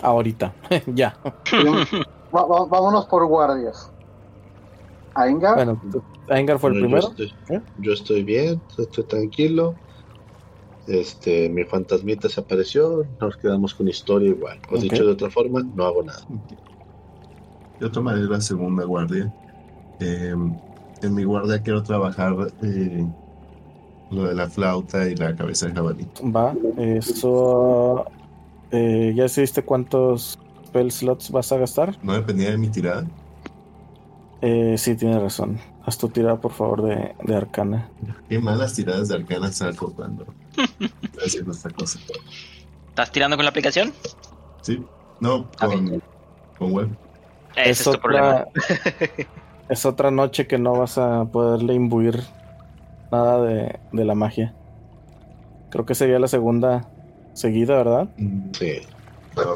[0.02, 0.52] Ahorita,
[0.94, 1.16] ya.
[2.34, 3.90] Va- va- vámonos por guardias.
[5.14, 5.80] Ainga, Bueno,
[6.28, 7.16] Aingar fue el Bueno, primero.
[7.16, 7.60] Yo estoy, ¿Eh?
[7.78, 9.74] yo estoy bien, estoy tranquilo.
[10.86, 14.58] Este, mi fantasmita se apareció, nos quedamos con historia igual.
[14.70, 16.20] O dicho de otra forma, no hago nada.
[17.80, 19.32] Yo tomaré la segunda guardia.
[20.00, 20.34] Eh,
[21.02, 23.04] en mi guardia quiero trabajar eh,
[24.10, 26.06] lo de la flauta y la cabeza de jabalí.
[26.34, 28.06] Va, eso.
[28.70, 31.96] eh, ¿Ya decidiste cuántos spell slots vas a gastar?
[32.02, 33.04] No dependía de mi tirada.
[34.40, 35.58] Eh, sí, tienes razón.
[35.84, 37.88] Haz tu tirada, por favor, de, de arcana.
[38.28, 40.26] Qué malas tiradas de arcana saco cuando
[41.00, 41.98] estoy haciendo esta cosa.
[42.88, 43.92] ¿Estás tirando con la aplicación?
[44.62, 44.84] ¿Sí?
[45.20, 46.02] No, con,
[46.58, 46.88] con web.
[47.56, 48.46] Ese es, tu problema.
[49.68, 52.22] es otra noche que no vas a poderle imbuir
[53.10, 54.54] nada de, de la magia.
[55.70, 56.88] Creo que sería la segunda
[57.32, 58.08] seguida, ¿verdad?
[58.16, 58.72] Mm, Sí.
[59.34, 59.54] pero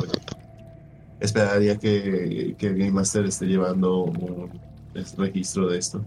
[1.20, 4.50] esperaría que, que Game Master esté llevando un
[5.16, 6.00] registro de esto.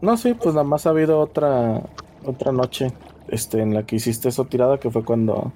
[0.00, 1.82] No, sí, pues nada más ha habido otra
[2.24, 2.92] otra noche
[3.28, 5.52] este, en la que hiciste esa tirada, que fue cuando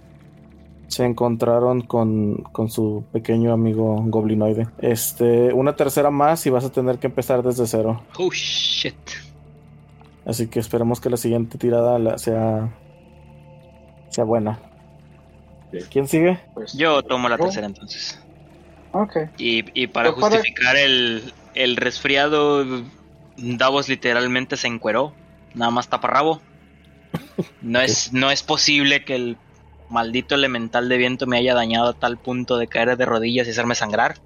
[0.89, 4.69] se encontraron con, con su pequeño amigo goblinoide.
[4.79, 8.03] Este, una tercera más y vas a tener que empezar desde cero.
[8.19, 8.95] Oh shit.
[10.25, 12.73] Así que esperemos que la siguiente tirada la- sea,
[14.11, 14.59] sea buena.
[15.91, 16.39] ¿Quién sigue?
[16.55, 18.19] Pues, Yo tomo la tercera entonces.
[18.93, 19.17] Ok.
[19.39, 22.65] Y, y para para- justificar el, el resfriado,
[23.37, 25.15] Davos literalmente se encueró.
[25.55, 26.41] Nada más taparrabo.
[27.63, 29.37] No es, no es posible que el
[29.89, 33.51] maldito elemental de viento me haya dañado a tal punto de caer de rodillas y
[33.51, 34.17] hacerme sangrar.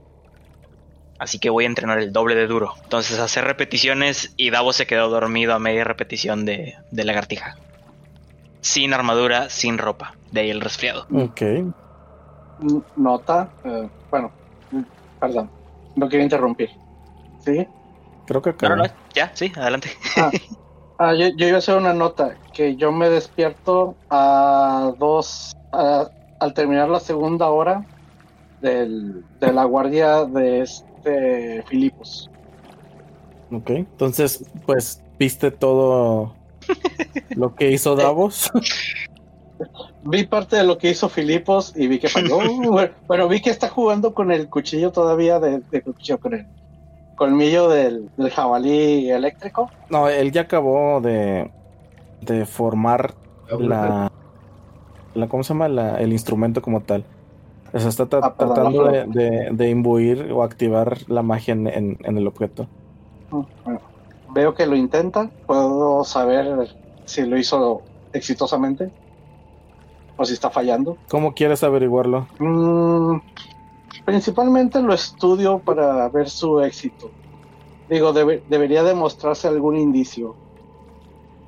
[1.19, 2.75] Así que voy a entrenar el doble de duro.
[2.83, 7.57] Entonces hacer repeticiones y Davos se quedó dormido a media repetición de, de lagartija.
[8.61, 10.14] Sin armadura, sin ropa.
[10.33, 11.07] De ahí el resfriado.
[11.12, 11.43] Ok.
[12.97, 13.51] Nota.
[13.64, 14.33] eh, bueno,
[15.19, 15.51] perdón.
[15.97, 16.71] No quiero interrumpir.
[17.57, 17.69] ¿Sí?
[18.27, 18.85] Creo que No, no, no,
[19.15, 19.91] ya, sí, adelante.
[21.03, 22.37] Ah, yo, yo iba a hacer una nota.
[22.53, 25.51] Que yo me despierto a dos.
[25.73, 26.11] a-
[26.41, 27.87] al terminar la segunda hora
[28.61, 32.29] del, de la guardia de este Filipos.
[33.51, 33.71] Ok.
[33.71, 36.35] Entonces, pues, viste todo
[37.31, 38.51] lo que hizo Davos.
[40.03, 42.39] Vi parte de lo que hizo Filipos y vi que falló.
[42.71, 46.47] bueno, bueno, vi que está jugando con el cuchillo todavía de, de cuchillo con el
[47.25, 49.71] colmillo del, del jabalí eléctrico.
[49.91, 51.51] No, él ya acabó de,
[52.23, 53.13] de formar
[53.59, 54.11] la,
[55.15, 55.29] la.
[55.29, 55.69] ¿Cómo se llama?
[55.69, 57.05] La- el instrumento como tal.
[57.75, 61.53] O sea, está tra- Ah, perdón, tratando de, de- de imbuir o activar la magia
[61.53, 62.67] en, en- en el objeto.
[63.31, 63.81] Mm, bueno,
[64.31, 65.29] veo que lo intenta.
[65.47, 67.83] Puedo saber si lo hizo
[68.15, 68.91] exitosamente
[70.17, 70.97] o si está fallando.
[71.11, 72.27] ¿Cómo quieres averiguarlo?
[72.39, 73.19] Mm,
[74.11, 77.11] principalmente lo estudio para ver su éxito.
[77.88, 80.35] Digo, debe- debería demostrarse algún indicio.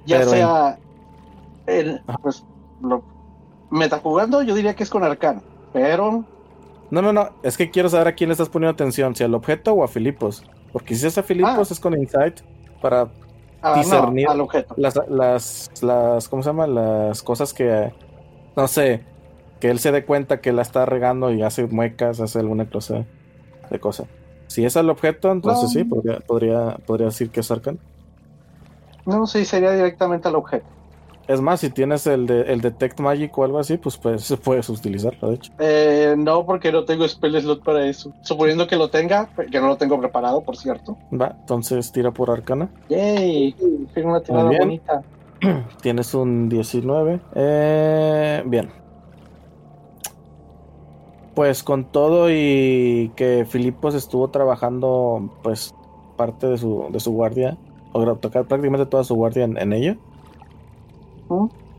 [0.06, 0.78] Ya Pero sea
[1.66, 2.44] el, pues,
[2.80, 3.02] lo,
[3.70, 5.42] metajugando, yo diría que es con Arcana.
[5.72, 6.24] Pero
[6.90, 7.30] No, no, no.
[7.42, 9.88] Es que quiero saber a quién le estás poniendo atención, si al objeto o a
[9.88, 10.44] Filipos.
[10.72, 11.72] Porque si es a Filipos Ah.
[11.74, 12.40] es con Insight
[12.80, 13.02] para
[13.62, 14.28] ah, no, Discernir.
[14.28, 14.74] al objeto.
[14.76, 16.66] las, las, las, ¿cómo se llama?
[16.66, 17.92] Las cosas que,
[18.56, 19.04] no sé,
[19.62, 23.04] que él se dé cuenta que la está regando y hace muecas, hace alguna cosa
[23.70, 24.06] de cosa.
[24.48, 25.68] Si es al objeto, entonces No.
[25.68, 27.78] sí, podría, podría, podría decir que es Arcan.
[29.06, 30.66] No, sí, sería directamente al objeto.
[31.28, 34.68] Es más, si tienes el de el Detect Magic o algo así, pues, pues puedes
[34.68, 35.52] utilizarlo, de hecho.
[35.60, 38.12] Eh, no, porque no tengo spell slot para eso.
[38.22, 40.98] Suponiendo que lo tenga, que no lo tengo preparado, por cierto.
[41.12, 42.68] Va, entonces tira por Arcana.
[42.88, 43.54] Yay,
[43.94, 45.02] tengo una tirada bonita.
[45.82, 47.20] Tienes un 19.
[47.36, 48.81] Eh, bien.
[51.34, 55.74] Pues con todo y que Filipos estuvo trabajando, pues,
[56.16, 57.56] parte de su, de su guardia,
[57.92, 59.96] o tocar prácticamente toda su guardia en, en ello,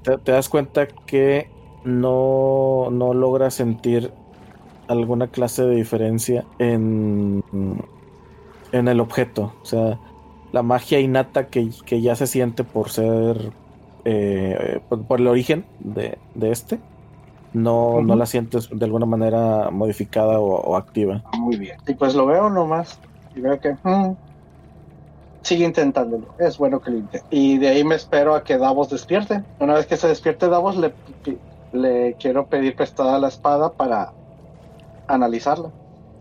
[0.02, 1.50] te, te das cuenta que
[1.84, 4.12] no, no logra sentir
[4.88, 7.44] alguna clase de diferencia en,
[8.72, 9.54] en el objeto.
[9.62, 9.99] O sea,
[10.51, 13.51] la magia innata que, que ya se siente por ser,
[14.06, 16.80] eh, por, por el origen de, de este,
[17.54, 21.22] no, no la sientes de alguna manera modificada o, o activa.
[21.26, 21.78] Ah, Muy bien.
[21.88, 22.97] Y pues lo veo nomás.
[23.36, 24.16] Y veo que mm,
[25.41, 26.28] sigue intentándolo.
[26.39, 27.26] Es bueno que lo intente.
[27.32, 29.43] Y de ahí me espero a que Davos despierte.
[29.60, 30.93] Una vez que se despierte Davos, le,
[31.74, 34.12] le quiero pedir prestada la espada para
[35.08, 35.70] analizarla,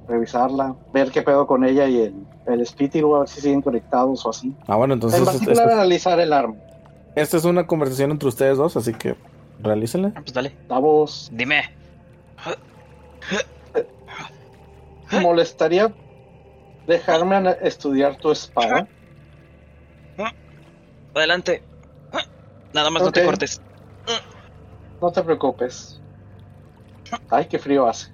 [0.08, 2.14] revisarla, ver qué pedo con ella y el,
[2.46, 4.54] el espíritu, a ver si siguen conectados o así.
[4.66, 6.54] Ah, bueno, entonces en este- particular, este- analizar el arma.
[7.14, 9.14] esta es una conversación entre ustedes dos, así que
[9.62, 10.12] realícenla.
[10.14, 10.56] Ah, Pues dale.
[10.68, 11.64] Davos, Dime.
[25.00, 26.00] No te preocupes.
[27.30, 28.10] Ay, qué frío hace.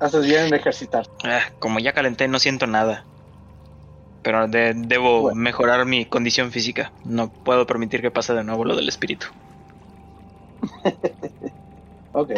[0.00, 1.06] Haces bien en ejercitar.
[1.24, 3.04] Ah, como ya calenté, no siento nada.
[4.22, 5.40] Pero de- debo Bueno.
[5.40, 6.92] mejorar mi condición física.
[7.04, 9.26] No puedo permitir que pase de nuevo lo del espíritu.
[12.14, 12.30] Ok.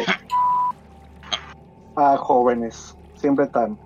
[1.97, 2.95] Ah, jóvenes.
[3.15, 3.77] Siempre tan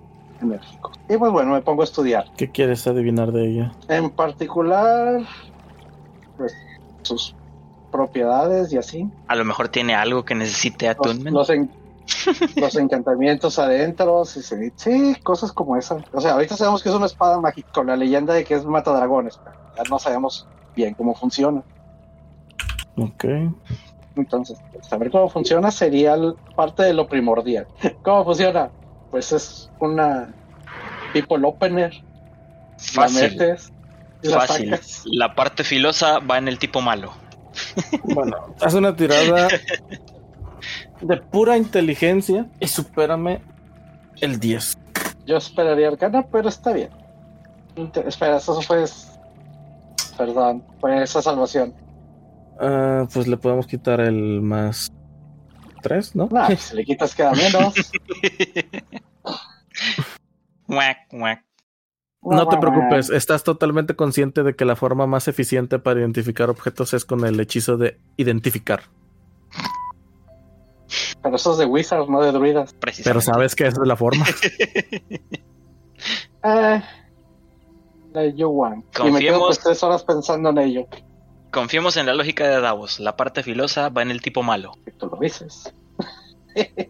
[0.41, 0.95] enérgicos.
[1.09, 2.25] Y pues bueno, me pongo a estudiar.
[2.37, 3.71] ¿Qué quieres adivinar de ella?
[3.87, 5.21] En particular,
[6.37, 6.55] pues,
[7.03, 7.35] sus
[7.91, 9.09] propiedades y así.
[9.27, 11.35] A lo mejor tiene algo que necesite Los, attunement.
[11.35, 11.71] los, en-
[12.55, 14.25] los encantamientos adentro.
[14.25, 15.97] Sí, sí, sí, cosas como esa.
[16.13, 18.65] O sea, ahorita sabemos que es una espada mágica con la leyenda de que es
[18.65, 19.39] matadragones.
[19.43, 21.63] Pero ya no sabemos bien cómo funciona.
[22.97, 23.25] Ok.
[24.19, 26.15] Entonces, saber cómo funciona sería
[26.55, 27.67] parte de lo primordial.
[28.03, 28.69] ¿Cómo funciona?
[29.11, 30.33] Pues es una
[31.13, 31.93] people opener.
[32.95, 33.73] La Fácil, metes
[34.21, 34.69] y la fácil.
[34.69, 35.01] sacas.
[35.05, 37.11] La parte filosa va en el tipo malo.
[38.03, 39.47] Bueno, haz una tirada
[41.01, 43.41] de pura inteligencia y supérame
[44.21, 44.77] el 10.
[45.25, 46.89] Yo esperaría arcana, pero está bien.
[47.75, 48.85] Inte- espera, eso fue.
[50.17, 51.73] Perdón, fue esa salvación.
[52.59, 54.91] Ah, pues le podemos quitar el más
[55.81, 56.27] 3, ¿no?
[56.31, 57.73] Nah, si le quitas queda menos.
[62.21, 66.93] No te preocupes, estás totalmente consciente de que la forma más eficiente para identificar objetos
[66.93, 68.81] es con el hechizo de identificar.
[71.21, 72.75] Pero eso es de Wizards, no de druidas.
[73.03, 74.25] Pero sabes que esa es la forma.
[76.41, 76.81] Eh,
[78.33, 78.85] You Want.
[79.05, 80.87] Y me quedo pues tres horas pensando en ello.
[81.51, 82.99] Confiemos en la lógica de Davos.
[82.99, 84.73] La parte filosa va en el tipo malo.
[84.97, 85.73] Tú lo dices.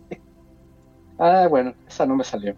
[1.20, 2.56] ah, bueno, esa no me salió.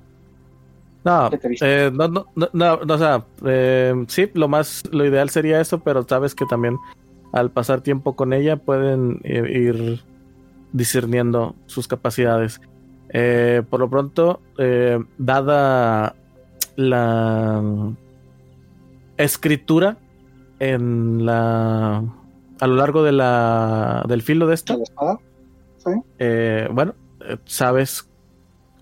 [1.04, 1.30] No,
[1.62, 5.60] eh, no, no, no, no, no, o sea, eh, sí, lo más, lo ideal sería
[5.60, 6.78] eso, pero sabes que también
[7.32, 10.04] al pasar tiempo con ella pueden eh, ir
[10.74, 12.62] discerniendo sus capacidades.
[13.10, 16.16] Eh, por lo pronto, eh, dada
[16.76, 17.62] la
[19.18, 19.98] escritura
[20.62, 22.04] en la
[22.60, 25.20] a lo largo de la del filo de esta, ¿La espada?
[25.78, 25.92] Sí.
[26.20, 28.08] eh, bueno, eh, sabes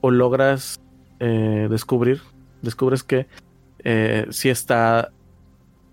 [0.01, 0.81] o logras
[1.21, 2.21] eh, descubrir,
[2.61, 3.27] descubres que
[3.85, 5.11] eh, sí está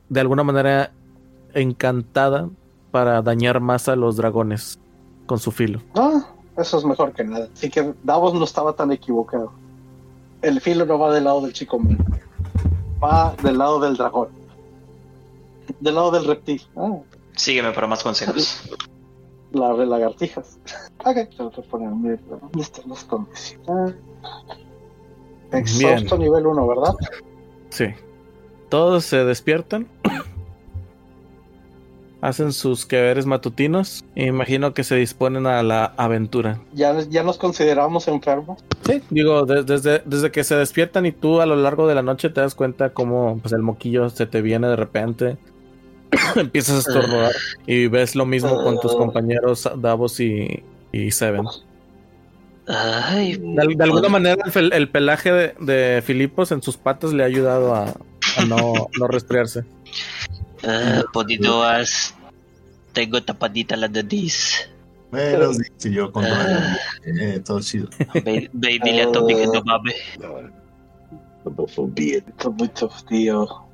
[0.08, 0.90] de alguna manera
[1.54, 2.48] encantada
[2.90, 4.80] para dañar más a los dragones
[5.26, 5.80] con su filo.
[5.94, 6.26] Ah,
[6.56, 7.48] eso es mejor que nada.
[7.54, 9.52] Así que Davos no estaba tan equivocado.
[10.42, 11.78] El filo no va del lado del chico.
[13.02, 14.45] Va del lado del dragón.
[15.80, 16.62] Del lado del reptil.
[16.76, 16.98] Ah,
[17.34, 18.62] Sígueme para más consejos.
[19.52, 20.58] las de lagartijas.
[21.04, 21.18] Ok,
[22.54, 23.94] listas las condiciones.
[25.52, 26.94] Exhausto nivel 1, ¿verdad?
[27.70, 27.86] Sí.
[28.68, 29.86] Todos se despiertan.
[32.20, 34.04] Hacen sus queveres matutinos.
[34.16, 36.60] E imagino que se disponen a la aventura.
[36.72, 38.64] Ya, ya nos consideramos enfermos.
[38.84, 42.02] Sí, digo, de- desde, desde que se despiertan y tú a lo largo de la
[42.02, 45.36] noche te das cuenta cómo pues, el moquillo se te viene de repente.
[46.36, 47.32] Empiezas a estornudar
[47.66, 51.44] y ves lo mismo con tus compañeros Davos y, y Seven.
[52.68, 57.26] Ay, De, de alguna manera el, pelaje de, de Filipos en sus patas le ha
[57.26, 57.94] ayudado a,
[58.36, 59.64] a no, no resfriarse.
[60.64, 62.14] ah, podidoas.
[62.92, 64.68] Tengo tapadita la nariz.
[65.10, 66.58] Bueno, sí, sí, yo controlo.
[67.04, 67.88] Eh, todo chido.
[68.24, 69.94] Ve, ve y dile a Toby que no mames.
[71.44, 73.46] Es muy tough, tío.
[73.46, 73.65] ¿Por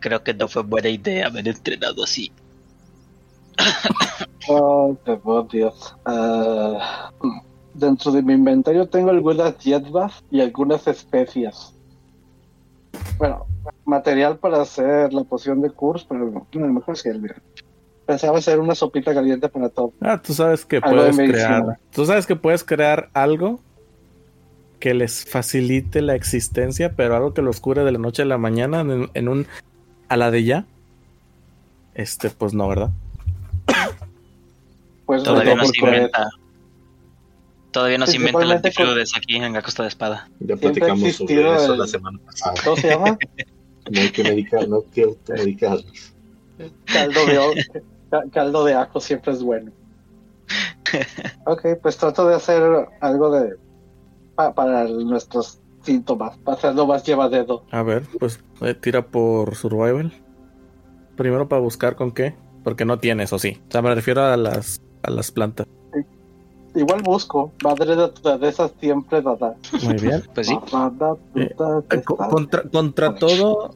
[0.00, 2.32] Creo que no fue buena idea haber entrenado así.
[4.50, 5.94] Oh, demonios.
[6.06, 7.10] Ah,
[7.74, 11.74] dentro de mi inventario tengo algunas hierbas y algunas especias.
[13.18, 13.46] Bueno,
[13.84, 17.36] material para hacer la poción de Curse, pero no, a lo mejor mira.
[18.06, 19.92] Pensaba hacer una sopita caliente para todo.
[20.00, 21.78] Ah, tú sabes que Algo puedes crear.
[21.92, 23.60] Tú sabes que puedes crear algo
[24.78, 28.38] que les facilite la existencia, pero algo que los cure de la noche a la
[28.38, 29.46] mañana en, en un
[30.08, 30.64] a la de ya.
[31.94, 32.90] Este, pues no, ¿verdad?
[35.06, 36.28] Pues Todavía no no, se inventa.
[37.70, 40.28] Todavía no se inventa el antifludes aquí en la Costa de Espada.
[40.40, 42.54] Ya platicamos sobre eso el- la semana pasada.
[42.62, 43.18] ¿Cómo se llama?
[43.90, 46.12] No hay que medicar, no hay que automedicarnos.
[46.84, 47.64] caldo de
[48.32, 49.72] caldo de ajo siempre es bueno.
[51.46, 52.62] Ok, pues trato de hacer
[53.00, 53.56] algo de
[54.38, 57.64] pa- para nuestros síntomas, para hacerlo más llevadero.
[57.72, 60.12] A ver, pues eh, tira por survival.
[61.16, 63.60] Primero para buscar con qué, porque no tienes, o sí.
[63.68, 65.66] O sea, me refiero a las a las plantas.
[66.74, 69.34] Igual busco, madre de naturaleza siempre da.
[69.82, 70.22] Muy bien.
[70.34, 70.54] Pues sí.
[71.34, 71.54] Eh,
[72.04, 73.70] Co- contra, contra todo,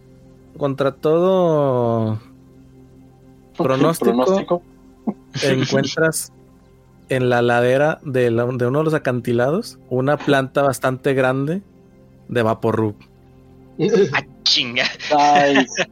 [0.56, 2.20] contra todo
[3.56, 4.12] pronóstico.
[4.12, 4.62] pronóstico.
[5.42, 6.32] encuentras
[7.09, 11.62] en la ladera de, la- de uno de los acantilados una planta bastante grande
[12.28, 12.94] de Vaporub.
[14.12, 14.84] Ah, chinga.
[15.11, 15.88] Nice.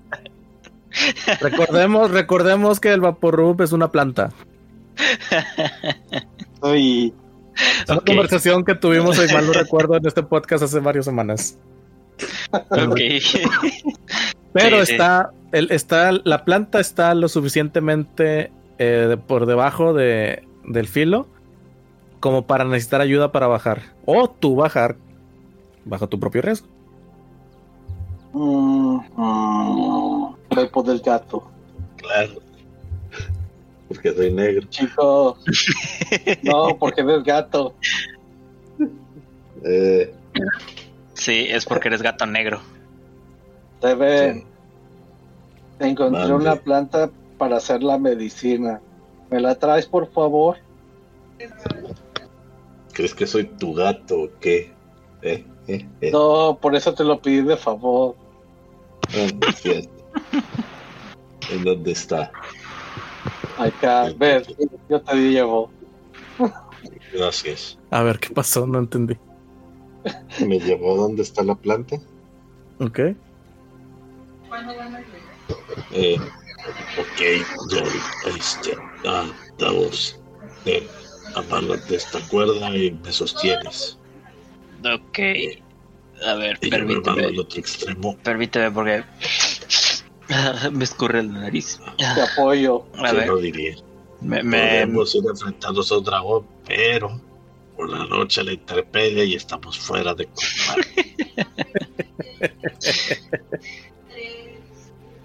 [1.40, 4.30] Recordemos, recordemos que el Vaporub es una planta.
[6.62, 7.14] Uy,
[7.84, 11.58] Es una conversación que tuvimos, si mal no recuerdo, en este podcast hace varias semanas.
[12.52, 12.98] Ok.
[14.52, 14.92] Pero Sí, sí.
[14.92, 21.26] está, el, está, la planta está lo suficientemente eh, de- por debajo de, del filo
[22.20, 23.82] como para necesitar ayuda para bajar.
[24.04, 24.96] O tú bajar
[25.84, 26.68] bajo tu propio riesgo.
[28.32, 31.50] mm, mm, voy por el gato.
[31.96, 32.34] Claro.
[33.88, 34.66] Porque soy negro.
[34.68, 35.38] Chicos.
[36.42, 37.74] No, porque eres gato.
[39.64, 40.14] Eh,
[41.14, 42.60] Sí, es porque eres gato negro.
[43.82, 44.44] Deben.
[45.78, 46.34] Encontré Mande.
[46.34, 48.80] una planta para hacer la medicina.
[49.30, 50.58] ¿Me la traes, por favor?
[52.92, 54.72] ¿Crees que soy tu gato o qué?
[55.22, 56.10] Eh, eh, eh.
[56.10, 58.16] No, por eso te lo pedí de favor.
[59.08, 59.90] Ah, es cierto.
[61.50, 62.30] ¿En dónde está?
[63.56, 64.42] Acá, ven,
[64.88, 65.70] yo te llevo.
[67.12, 67.78] Gracias.
[67.90, 68.66] A ver, ¿qué pasó?
[68.66, 69.16] No entendí.
[70.46, 71.96] ¿Me llevó dónde está la planta?
[72.78, 72.98] Ok.
[75.92, 76.16] Eh,
[76.96, 77.20] ok,
[77.68, 78.00] Dory,
[78.36, 79.26] este, ah,
[79.58, 80.18] Davos,
[80.66, 80.88] eh,
[81.34, 83.98] amárrate esta cuerda y me sostienes.
[84.84, 85.18] Ok.
[86.26, 87.24] A ver, Y permíteme.
[87.26, 88.16] al otro extremo.
[88.18, 89.04] Permíteme porque.
[90.72, 91.80] me escurre la nariz.
[91.96, 92.84] Te apoyo.
[92.94, 93.76] A ¿Quién ver, lo diría?
[94.20, 97.20] me, me- Podemos ir enfrentados a un dragón, pero
[97.76, 101.14] por la noche la interpedia y estamos fuera de combate.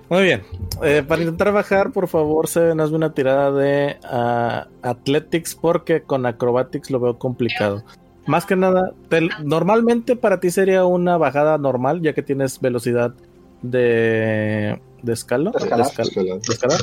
[0.09, 0.43] Muy bien.
[0.83, 6.25] Eh, para intentar bajar, por favor, se hazme una tirada de ah, Athletics porque con
[6.25, 7.83] Acrobatics lo veo complicado.
[8.27, 13.13] Más que nada, te- normalmente para ti sería una bajada normal, ya que tienes velocidad
[13.61, 15.87] de, de escalo, De escalar.
[15.87, 16.79] escal- de escalar.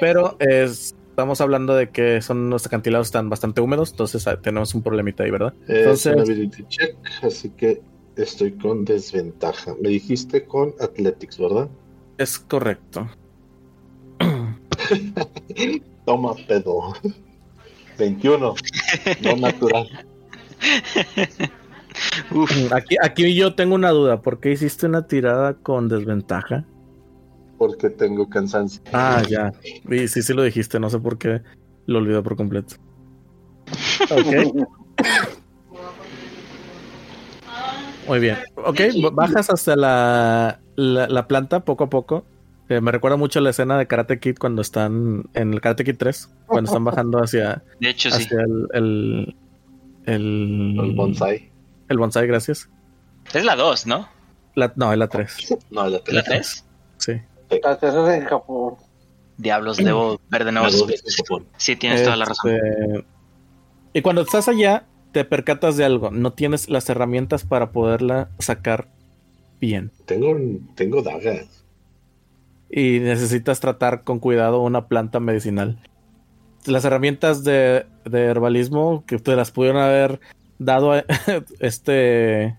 [0.00, 4.74] Pero es- estamos hablando de que son los acantilados están bastante húmedos, entonces ah, tenemos
[4.74, 5.54] un problemita ahí, ¿verdad?
[5.68, 7.80] Es Entonces- ability check, así que
[8.16, 9.74] estoy con desventaja.
[9.80, 11.68] Me dijiste con Athletics, ¿verdad?
[12.18, 13.08] Es correcto.
[16.06, 16.94] Toma pedo.
[17.98, 18.54] 21.
[19.22, 19.88] No natural.
[22.32, 24.20] Uf, Aquí, aquí yo tengo una duda.
[24.20, 26.64] ¿Por qué hiciste una tirada con desventaja?
[27.58, 28.82] Porque tengo cansancio.
[28.92, 29.52] Ah, ya.
[29.88, 30.80] Y sí, sí lo dijiste.
[30.80, 31.42] No sé por qué
[31.86, 32.76] lo olvidé por completo.
[34.10, 34.66] Ok,
[38.08, 38.38] muy bien.
[38.56, 38.80] Ok,
[39.12, 42.24] bajas hasta la, la, la planta poco a poco.
[42.68, 45.96] Eh, me recuerda mucho la escena de Karate Kid cuando están en el Karate Kid
[45.98, 48.26] 3, cuando están bajando hacia, de hecho, sí.
[48.30, 49.36] el, el,
[50.06, 51.50] el, El bonsai.
[51.90, 52.70] el bonsai, gracias.
[53.34, 54.08] Es la 2, ¿no?
[54.54, 55.56] La, no, es la 3.
[55.70, 56.22] No, la ¿La tengo.
[56.24, 56.64] 3?
[56.98, 57.12] Sí.
[57.62, 58.76] La tercera en Japón.
[59.36, 60.68] Diablos, debo ver de nuevo.
[60.68, 61.24] La es.
[61.56, 62.52] Sí, tienes toda la razón.
[62.54, 63.04] Este,
[63.92, 66.10] Y cuando estás allá, te percatas de algo.
[66.10, 68.88] No tienes las herramientas para poderla sacar
[69.66, 69.90] bien.
[70.06, 70.36] Tengo,
[70.74, 71.64] tengo dagas.
[72.70, 75.78] Y necesitas tratar con cuidado una planta medicinal.
[76.66, 80.20] Las herramientas de, de herbalismo que te las pudieron haber
[80.58, 81.04] dado a
[81.60, 82.56] este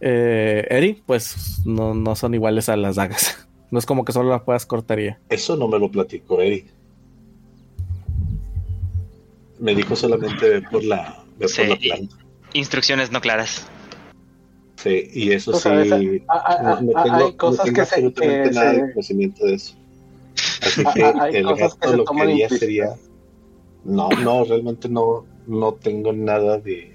[0.00, 3.46] eh, Eri, pues no, no son iguales a las dagas.
[3.72, 5.18] No es como que solo las puedas cortar y ya.
[5.30, 6.66] Eso no me lo platicó Eric.
[9.58, 11.62] Me dijo solamente por la, Sí.
[11.62, 12.16] por la planta.
[12.52, 13.66] Instrucciones no claras.
[14.82, 15.68] Sí, y eso sí.
[15.68, 19.54] no, no tengo, hay cosas no tengo que absolutamente que nada se- de conocimiento de
[19.54, 19.74] eso.
[20.62, 22.58] Así que hay el cosas que se lo toman quería implícitas.
[22.58, 23.12] sería.
[23.84, 26.90] No, no, realmente no, no tengo nada de.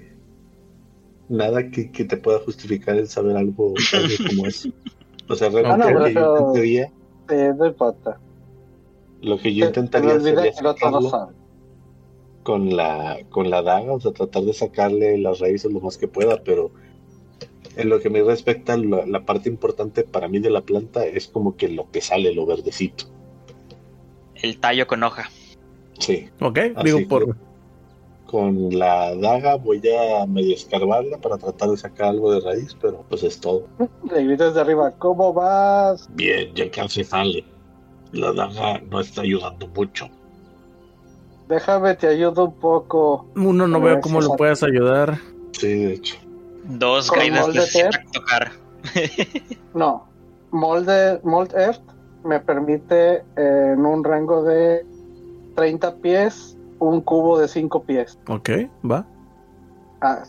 [1.28, 3.74] Nada que, que te pueda justificar el saber algo,
[4.26, 4.70] como eso.
[5.28, 6.92] O sea, realmente Ah, no, lo que yo intentaría,
[9.20, 11.28] lo que yo intentaría sería que sacarlo
[12.42, 16.08] con la, con la daga, o sea, tratar de sacarle las raíces lo más que
[16.08, 16.72] pueda, pero
[17.78, 21.28] en lo que me respecta, la, la parte importante para mí de la planta es
[21.28, 23.04] como que lo que sale, lo verdecito.
[24.34, 25.30] El tallo con hoja.
[25.98, 27.36] Sí, Ok, Así digo por.
[28.26, 33.04] con la daga voy a medio escarbarla para tratar de sacar algo de raíz, pero
[33.08, 33.66] pues es todo.
[34.12, 36.08] Le gritas de arriba, ¿cómo vas?
[36.14, 37.44] Bien, ya casi sale.
[38.12, 40.08] La daga no está ayudando mucho.
[41.48, 43.26] Déjame, te ayudo un poco.
[43.34, 45.18] Uno, no veo cómo lo puedes ayudar.
[45.52, 46.16] Sí, de hecho.
[46.68, 48.06] Dos ¿Con guidance molde necesitan Ter?
[48.12, 48.52] tocar.
[49.74, 50.06] No,
[50.50, 51.82] Molde, Mold Earth
[52.24, 54.84] me permite eh, en un rango de
[55.56, 58.18] 30 pies un cubo de cinco pies.
[58.28, 58.50] Ok,
[58.88, 59.04] va.
[60.00, 60.22] Ah,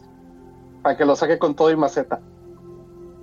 [0.82, 2.20] para que lo saque con todo y maceta.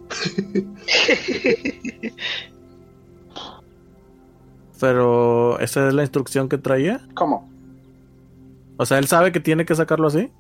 [4.78, 7.00] Pero, ¿esa es la instrucción que traía?
[7.14, 7.48] ¿Cómo?
[8.76, 10.30] O sea, él sabe que tiene que sacarlo así.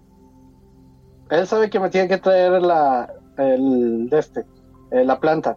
[1.30, 4.44] Él sabe que me tiene que traer la, el, de este,
[4.90, 5.56] eh, la planta.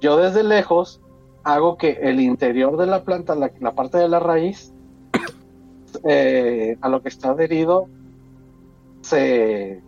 [0.00, 1.00] Yo desde lejos
[1.44, 4.72] hago que el interior de la planta, la, la parte de la raíz,
[6.04, 7.86] eh, a lo que está adherido,
[9.02, 9.80] se,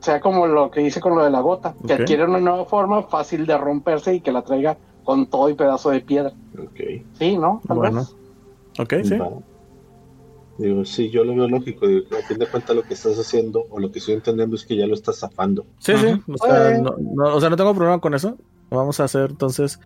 [0.00, 3.02] sea como lo que hice con lo de la gota, que adquiere una nueva forma
[3.02, 6.32] fácil de romperse y que la traiga con todo y pedazo de piedra.
[7.18, 7.60] Sí, ¿no?
[7.66, 8.00] Tal Bueno.
[8.00, 8.16] vez.
[8.78, 9.18] Ok, sí.
[10.58, 11.86] Digo, sí, yo lo veo lógico.
[11.86, 14.64] Digo, a fin de cuentas, lo que estás haciendo o lo que estoy entendiendo es
[14.66, 15.64] que ya lo estás zafando.
[15.78, 16.06] Sí, sí.
[16.08, 16.20] Ajá.
[16.28, 18.36] O sea, no, no- o sea, no tengo problema con eso.
[18.70, 19.80] Vamos a hacer entonces.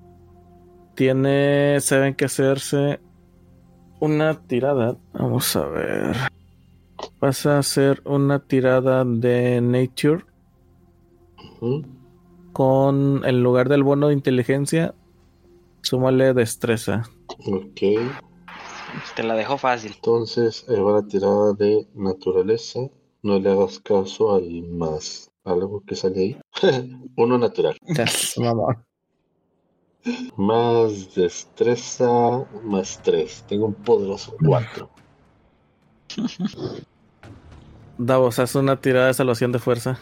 [0.95, 1.81] Tiene.
[1.81, 3.01] Se ven que hacerse
[4.01, 4.97] una tirada.
[5.13, 6.17] Vamos a ver.
[7.21, 10.25] Vas a hacer una tirada de Nature
[12.53, 13.23] con.
[13.25, 14.95] En lugar del bono de inteligencia,
[15.83, 17.03] súmale destreza.
[17.47, 17.81] Ok.
[19.17, 19.93] Te la dejo fácil.
[19.95, 22.81] Entonces, eh, va la tirada de naturaleza.
[23.23, 25.31] No le hagas caso al más.
[25.45, 26.37] Algo que sale ahí.
[27.17, 27.77] Uno natural.
[27.87, 28.37] Yes.
[30.37, 33.43] Más destreza, más tres.
[33.49, 34.91] Tengo un poderoso cuatro.
[37.97, 39.99] Davos, haz una tirada de salvación de fuerza.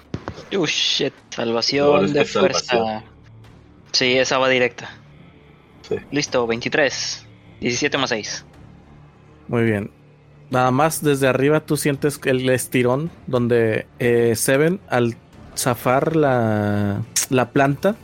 [0.56, 1.12] Uh, shit.
[1.30, 2.60] Salvación es de fuerza.
[2.60, 3.04] salvación.
[3.92, 4.90] Sí, esa va directa.
[5.82, 5.96] Sí.
[6.10, 7.26] Listo, 23.
[7.60, 8.44] 17 más 6.
[9.52, 9.90] Muy bien.
[10.50, 15.14] Nada más desde arriba tú sientes el estirón donde eh, Seven al
[15.56, 17.94] zafar la, la planta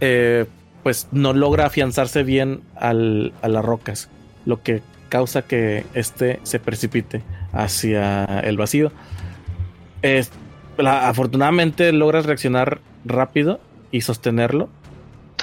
[0.00, 0.44] eh,
[0.82, 4.10] pues no logra afianzarse bien al- a las rocas,
[4.46, 7.22] lo que causa que este se precipite
[7.52, 8.92] hacia el vacío.
[10.78, 14.68] La- afortunadamente logras reaccionar rápido y sostenerlo,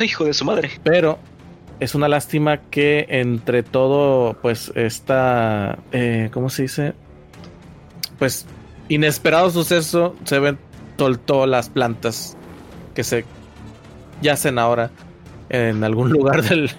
[0.01, 0.69] Hijo de su madre.
[0.83, 1.19] pero
[1.79, 6.93] es una lástima que entre todo, pues, esta, eh, ¿cómo se dice?
[8.17, 8.45] Pues,
[8.89, 10.59] inesperado suceso, se ven
[10.97, 12.35] soltó las plantas
[12.93, 13.23] que se
[14.21, 14.91] yacen ahora
[15.49, 16.69] en algún lugar del,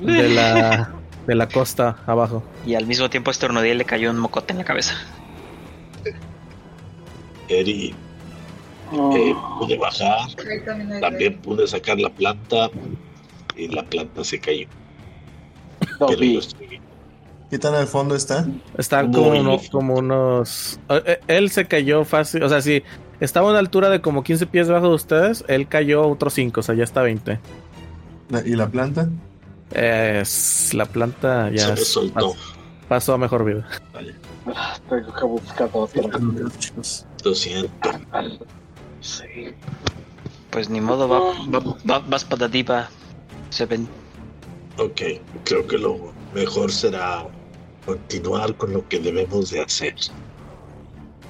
[0.00, 0.90] de, la,
[1.26, 2.44] de la costa abajo.
[2.64, 4.94] Y al mismo tiempo estornudé y le cayó un mocote en la cabeza.
[7.48, 7.94] Eri,
[8.92, 10.32] Oh, eh, pude bajar.
[10.64, 12.70] También También pude sacar la planta.
[13.56, 14.66] Y la planta se cayó.
[15.98, 16.80] Pero yo estoy-
[17.50, 18.46] ¿Qué tan al fondo está?
[18.78, 20.80] Están como, uno- como unos...
[20.88, 22.82] eh, eh, Él se cayó fácil, o sea, si
[23.20, 26.60] estaba a una altura de como 15 pies debajo de ustedes, él cayó otros 5,
[26.60, 27.38] o sea, ya está 20.
[28.30, 29.08] La- ¿Y la planta?
[29.72, 32.32] Es- la planta ya se soltó.
[32.32, 32.36] pas-
[32.88, 33.66] pasó a mejor vida.
[34.46, 36.02] Ah, Tengo que buscar otra.
[37.24, 37.70] Lo siento.
[39.00, 39.52] Sí.
[40.50, 42.88] Pues ni modo, va, va- va- vas patatipa.
[42.88, 43.03] Se
[43.64, 43.86] ven.
[44.78, 45.00] Ok,
[45.44, 47.24] creo que lo mejor será
[47.86, 49.94] continuar con lo que debemos de hacer.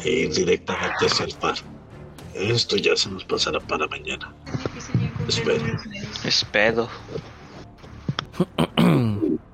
[0.03, 1.62] E ir directamente hacia el faro.
[2.35, 4.33] Esto ya se nos pasará para mañana.
[5.29, 5.81] Espera.
[6.25, 6.89] Es pedo.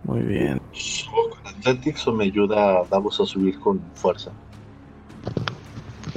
[0.04, 0.60] Muy bien.
[0.72, 4.30] ¿Subo con Athletics o me ayuda Davos a subir con fuerza?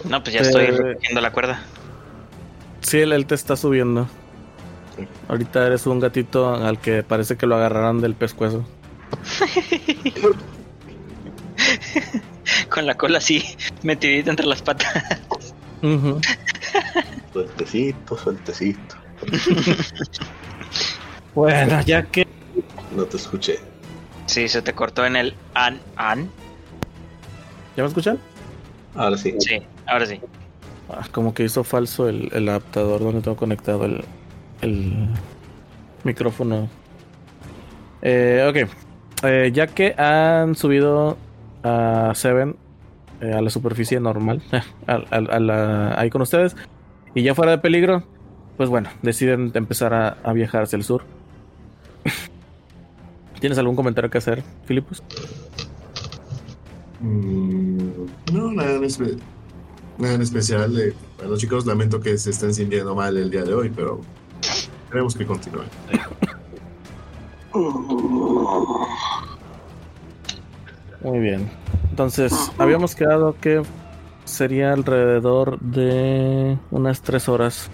[0.10, 1.64] No, pues ya estoy Eh, recogiendo la cuerda.
[2.82, 4.08] Sí, él, él te está subiendo.
[5.28, 8.66] Ahorita eres un gatito al que parece que lo agarrarán del pescuezo.
[12.70, 13.44] Con la cola así,
[13.84, 15.24] metidita entre las patas.
[15.82, 16.20] Ujú.
[17.32, 18.96] Sueltecito, sueltecito.
[21.36, 22.28] Bueno, ya que...
[22.96, 23.58] No te escuché.
[24.28, 26.30] Sí, se te cortó en el an, an.
[27.76, 28.20] ¿Ya me escuchan?
[28.94, 29.34] Ahora sí.
[29.40, 30.22] Sí, ahora sí.
[30.90, 34.06] Ah, como que hizo falso el, el adaptador donde tengo conectado el,
[34.64, 35.08] el
[36.04, 36.70] micrófono.
[38.02, 38.70] Eh, ok.
[39.26, 41.18] Eh, ya que han subido
[41.64, 42.56] a Seven
[43.22, 44.42] eh, a la superficie normal,
[44.88, 45.40] a- a- a
[45.98, 46.56] ahí con ustedes,
[47.16, 48.04] y ya fuera de peligro,
[48.58, 51.04] pues bueno, deciden empezar a, a viajar hacia el sur.
[53.40, 55.02] ¿Tienes algún comentario que hacer, Filipus?
[57.00, 59.18] Mm, no, nada en,
[59.98, 60.78] nada especial.
[60.80, 64.02] eh, bueno, chicos, lamento que se estén sintiendo mal el día de hoy, pero
[64.94, 65.68] queremos que continúen.
[71.02, 71.50] Muy bien.
[71.90, 73.64] Entonces, habíamos quedado que
[74.26, 77.72] sería alrededor de unas tres horas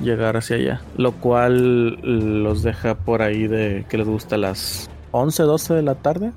[0.00, 0.80] llegar hacia allá.
[0.96, 1.98] Lo cual
[2.44, 6.30] los deja por ahí de que les gusta las 11, 12 de la tarde.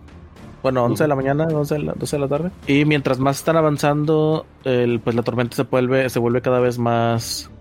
[0.63, 2.51] Bueno, 11 de la mañana, 11 de la, 12 de la tarde.
[2.65, 6.79] Y mientras más están avanzando, el, pues la tormenta se vuelve, se vuelve cada vez
[6.79, 7.51] más,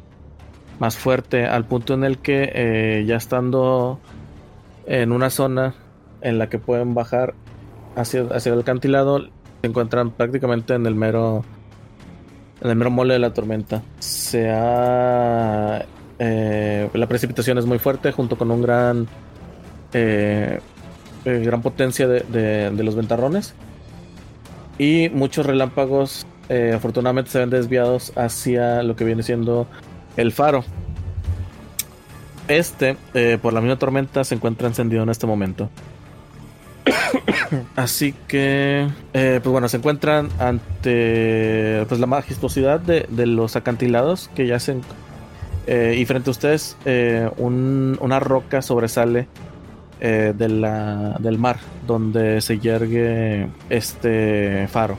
[0.83, 4.01] más fuerte, al punto en el que eh, ya estando
[4.87, 5.75] en una zona
[6.23, 7.35] en la que pueden bajar
[7.95, 9.21] hacia, hacia el acantilado,
[9.61, 11.45] se encuentran prácticamente en el mero
[12.63, 13.83] en el mero mole de la tormenta.
[14.01, 15.85] Se ha
[16.19, 19.07] eh, la precipitación es muy fuerte junto con un gran
[19.93, 20.59] eh,
[21.25, 23.55] gran potencia de, de- de los ventarrones
[24.79, 26.27] y muchos relámpagos
[26.75, 29.67] afortunadamente se ven desviados hacia lo que viene siendo
[30.17, 30.65] el faro.
[32.49, 35.71] Este, eh, por la misma tormenta, se encuentra encendido en este momento.
[37.77, 44.29] Así que, eh, pues bueno, se encuentran ante pues, la majestuosidad de, de los acantilados
[44.35, 44.83] que yacen.
[45.69, 49.29] eh, y frente a ustedes, eh, un- una roca sobresale
[50.01, 54.97] de la- del mar, donde se yergue este faro.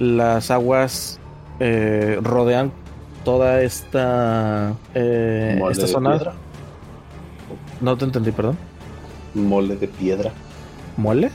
[0.00, 1.20] Las aguas
[1.60, 2.72] rodean
[3.24, 6.10] toda esta, eh, esta zona.
[6.12, 6.34] piedra.
[7.80, 8.56] No te entendí, perdón.
[9.34, 10.32] Mole de piedra.
[10.96, 11.30] ¿Mole?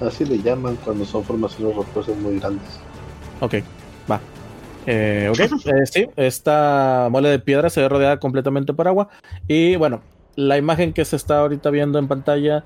[0.00, 2.80] Así le llaman cuando son formaciones rocosas muy grandes.
[3.40, 3.54] Ok,
[4.10, 4.20] va.
[4.86, 9.08] Eh, ok, eh, sí, esta mole de piedra se ve rodeada completamente por agua.
[9.48, 10.02] Y bueno,
[10.36, 12.64] la imagen que se está ahorita viendo en pantalla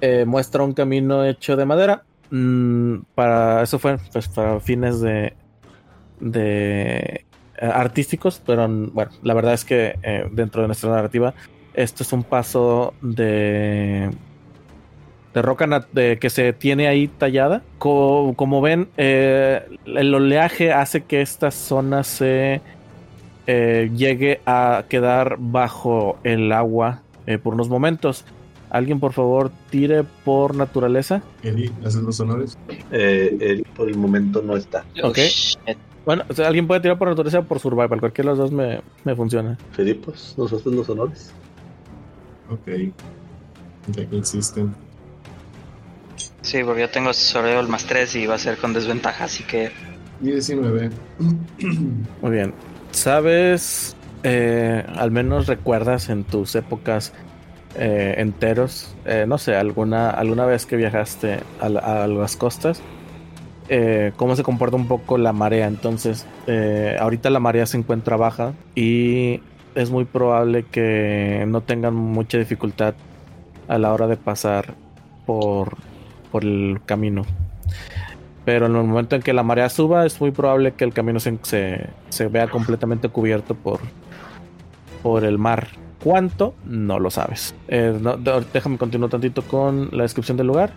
[0.00, 2.04] eh, muestra un camino hecho de madera.
[2.30, 5.34] Mm, para eso fue pues, para fines de,
[6.20, 7.24] de
[7.66, 11.34] artísticos, pero bueno, la verdad es que eh, dentro de nuestra narrativa
[11.74, 14.10] esto es un paso de
[15.34, 17.62] de roca de, que se tiene ahí tallada.
[17.78, 22.60] Co- como ven, eh, el oleaje hace que esta zona se
[23.46, 28.24] eh, llegue a quedar bajo el agua eh, por unos momentos.
[28.70, 31.22] Alguien, por favor, tire por naturaleza.
[31.42, 32.56] Eli, ¿haces los honores?
[32.90, 34.84] Eh, él por el momento no está.
[35.02, 35.18] Ok.
[35.18, 35.78] Shit.
[36.08, 38.00] Bueno, o sea, alguien puede tirar por naturaleza o por survival.
[38.00, 39.58] Cualquiera de los dos me, me funciona.
[39.72, 41.32] Filipos, ¿nos haces los honores?
[42.50, 42.66] Ok.
[43.88, 44.74] Ya que insisten.
[46.40, 49.70] Sí, porque yo tengo survival más 3 y va a ser con desventaja, así que
[50.22, 50.88] Y 19.
[52.22, 52.54] Muy bien.
[52.90, 53.94] ¿Sabes?
[54.22, 57.12] eh, al menos recuerdas en tus épocas
[57.76, 62.80] eh, enteros, eh, no sé, alguna, alguna vez que viajaste a, la- a las costas,
[63.68, 65.66] eh, cómo se comporta un poco la marea.
[65.66, 69.40] Entonces, eh, ahorita la marea se encuentra baja y
[69.74, 72.94] es muy probable que no tengan mucha dificultad
[73.68, 74.74] a la hora de pasar
[75.26, 75.76] por,
[76.32, 77.24] por el camino.
[78.44, 81.20] Pero en el momento en que la marea suba, es muy probable que el camino
[81.20, 83.80] se, se- se vea completamente cubierto por,
[85.02, 85.68] por el mar.
[86.02, 86.54] ¿Cuánto?
[86.64, 87.54] No lo sabes.
[87.68, 87.92] Eh,
[88.54, 90.70] déjame continuar tantito con la descripción del lugar.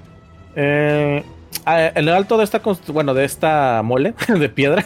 [0.56, 1.24] Eh,
[1.66, 4.86] en el alto de esta, de esta mole de piedra,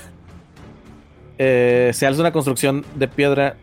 [1.37, 3.57] eh, se alza una construcción de piedra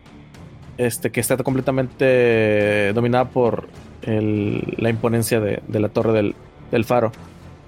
[0.77, 3.67] este, que está completamente dominada por
[4.05, 6.33] la imponencia de, la torre
[6.71, 7.11] del, faro.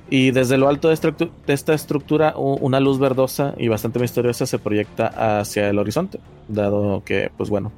[0.10, 4.60] Y desde lo alto de, de esta estructura, una luz verdosa y bastante misteriosa se
[4.60, 7.72] proyecta hacia el horizonte, dado que, pues bueno,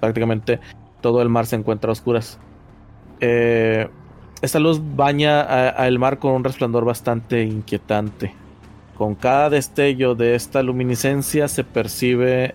[0.00, 0.60] prácticamente
[1.00, 2.38] todo el mar se encuentra a oscuras.
[3.20, 3.88] Eh,
[4.42, 8.34] esta luz baña al mar con un resplandor bastante inquietante.
[8.96, 12.54] Con cada destello de esta luminiscencia se percibe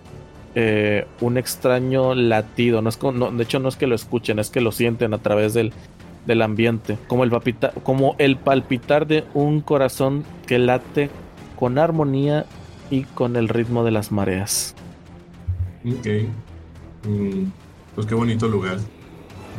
[0.54, 2.82] eh, un extraño latido.
[2.82, 5.14] No es co- no, de hecho, no es que lo escuchen, es que lo sienten
[5.14, 5.72] a través del,
[6.26, 11.10] del ambiente, como el, papita- como el palpitar de un corazón que late
[11.56, 12.44] con armonía
[12.90, 14.74] y con el ritmo de las mareas.
[15.86, 16.06] Ok.
[17.08, 17.44] Mm,
[17.94, 18.78] pues qué bonito lugar.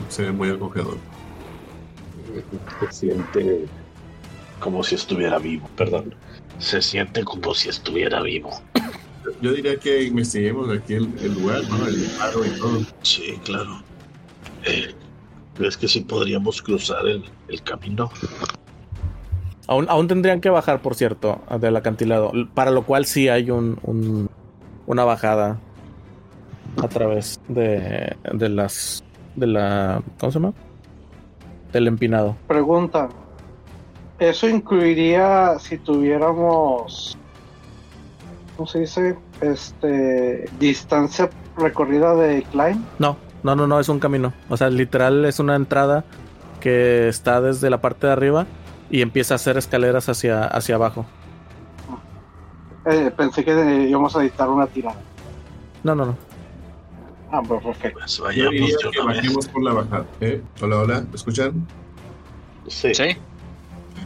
[0.09, 0.97] Se ve muy acogedor.
[2.79, 3.65] Se siente
[4.59, 6.15] como si estuviera vivo, perdón.
[6.59, 8.49] Se siente como si estuviera vivo.
[9.41, 11.85] Yo diría que investiguemos aquí el, el lugar, ¿no?
[11.87, 12.79] El faro y todo.
[13.01, 13.81] Sí, claro.
[14.65, 14.93] Eh,
[15.55, 18.09] ¿Crees que sí podríamos cruzar el, el camino?
[19.67, 23.79] Aún, aún tendrían que bajar, por cierto, del acantilado, para lo cual sí hay un,
[23.83, 24.29] un-
[24.85, 25.57] una bajada
[26.77, 29.03] a través de, de las
[29.35, 30.53] de la ¿cómo se llama?
[31.75, 32.37] Del empinado.
[32.47, 33.09] Pregunta.
[34.17, 37.17] ¿Eso incluiría si tuviéramos,
[38.55, 39.17] ¿cómo se dice?
[39.41, 42.81] Este, distancia recorrida de climb?
[42.97, 44.31] No, no, no, no, es un camino.
[44.47, 46.05] O sea, literal es una entrada
[46.61, 48.45] que está desde la parte de arriba
[48.89, 51.05] y empieza a hacer escaleras hacia, hacia abajo.
[52.85, 53.51] Eh, pensé que
[53.89, 54.95] íbamos a dictar una tirada.
[55.83, 56.15] No, no, no.
[57.35, 57.99] Ah, pues perfecto.
[57.99, 60.05] Pues Yo vayamos diría que bajemos por la bajada.
[60.21, 60.41] ¿eh?
[60.61, 61.67] Hola, hola, ¿me escuchan?
[62.67, 63.03] Sí, Sí,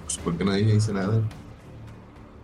[0.04, 1.22] Pues porque nadie dice nada.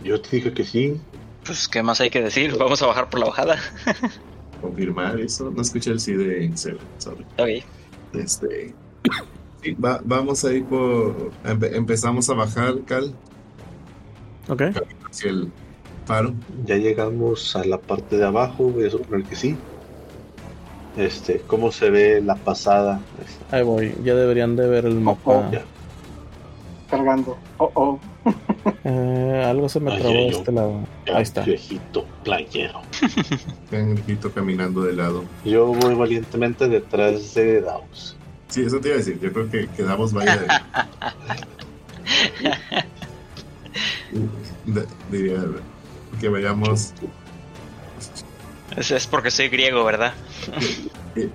[0.03, 1.01] yo te dije que sí.
[1.43, 2.55] pues qué más hay que decir.
[2.57, 3.57] Vamos a bajar por la bajada.
[4.61, 5.49] Confirmar eso.
[5.51, 7.25] No escuché el sí de Seven, sorry.
[7.37, 7.63] Ok.
[8.13, 8.73] Este.
[9.63, 11.31] sí, va- vamos a ir por.
[11.43, 13.13] empe- empezamos a bajar, Cal,
[14.49, 14.61] Ok.
[15.09, 15.51] hacia el
[16.05, 16.33] faro.
[16.65, 19.57] Ya llegamos a la parte de abajo, voy a suponer que sí.
[20.97, 22.99] Este, ¿cómo se ve la pasada?
[23.51, 23.95] Ahí voy.
[24.03, 25.49] Ya deberían de ver el mapa.
[26.89, 27.37] Cargando.
[27.57, 27.99] Oh, oh.
[28.83, 30.79] Eh, algo se me Ay, trabó de este lado.
[31.13, 31.41] Ahí está.
[31.41, 32.81] Viejito playero.
[33.71, 35.23] Cangrejito caminando de lado.
[35.43, 38.15] Yo voy valientemente detrás de Daos.
[38.47, 39.19] Sí, eso te iba a decir.
[39.19, 40.47] Yo creo que quedamos vaya de.
[44.65, 45.43] de- diría
[46.19, 46.93] que vayamos.
[48.77, 50.13] Es, es porque soy griego, ¿verdad?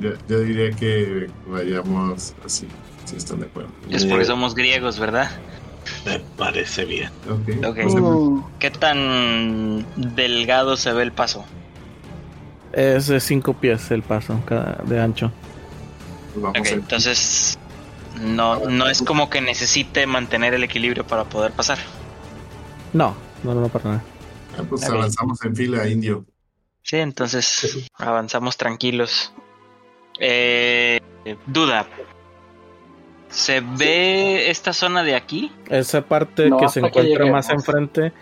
[0.00, 2.66] yo, yo diría que vayamos así,
[3.04, 3.70] si están de acuerdo.
[3.90, 5.30] Es porque Eh, somos griegos, ¿verdad?
[6.04, 7.10] Me parece bien.
[7.30, 7.64] Ok.
[7.64, 7.76] Ok.
[7.82, 11.44] pues, ¿Qué tan delgado se ve el paso?
[12.72, 15.30] Es de 5 pies el paso cada- de ancho.
[16.54, 17.56] entonces
[18.20, 21.78] no, no es como que necesite mantener el equilibrio para poder pasar.
[22.92, 23.14] No,
[23.44, 24.04] no, no, no para nada.
[24.58, 26.24] Ah, pues avanzamos en fila, indio.
[26.82, 29.32] Sí, entonces avanzamos tranquilos.
[30.20, 31.00] Eh,
[31.46, 31.86] duda.
[33.28, 35.52] ¿Se ve esta zona de aquí?
[35.68, 38.12] Esa parte No, que se que encuentra más enfrente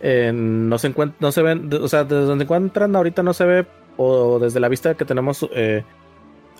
[0.00, 3.44] eh, no se encuentra, no se ven, o sea, desde donde encuentran ahorita no se
[3.44, 3.66] ve,
[3.96, 5.82] o desde la vista que tenemos eh,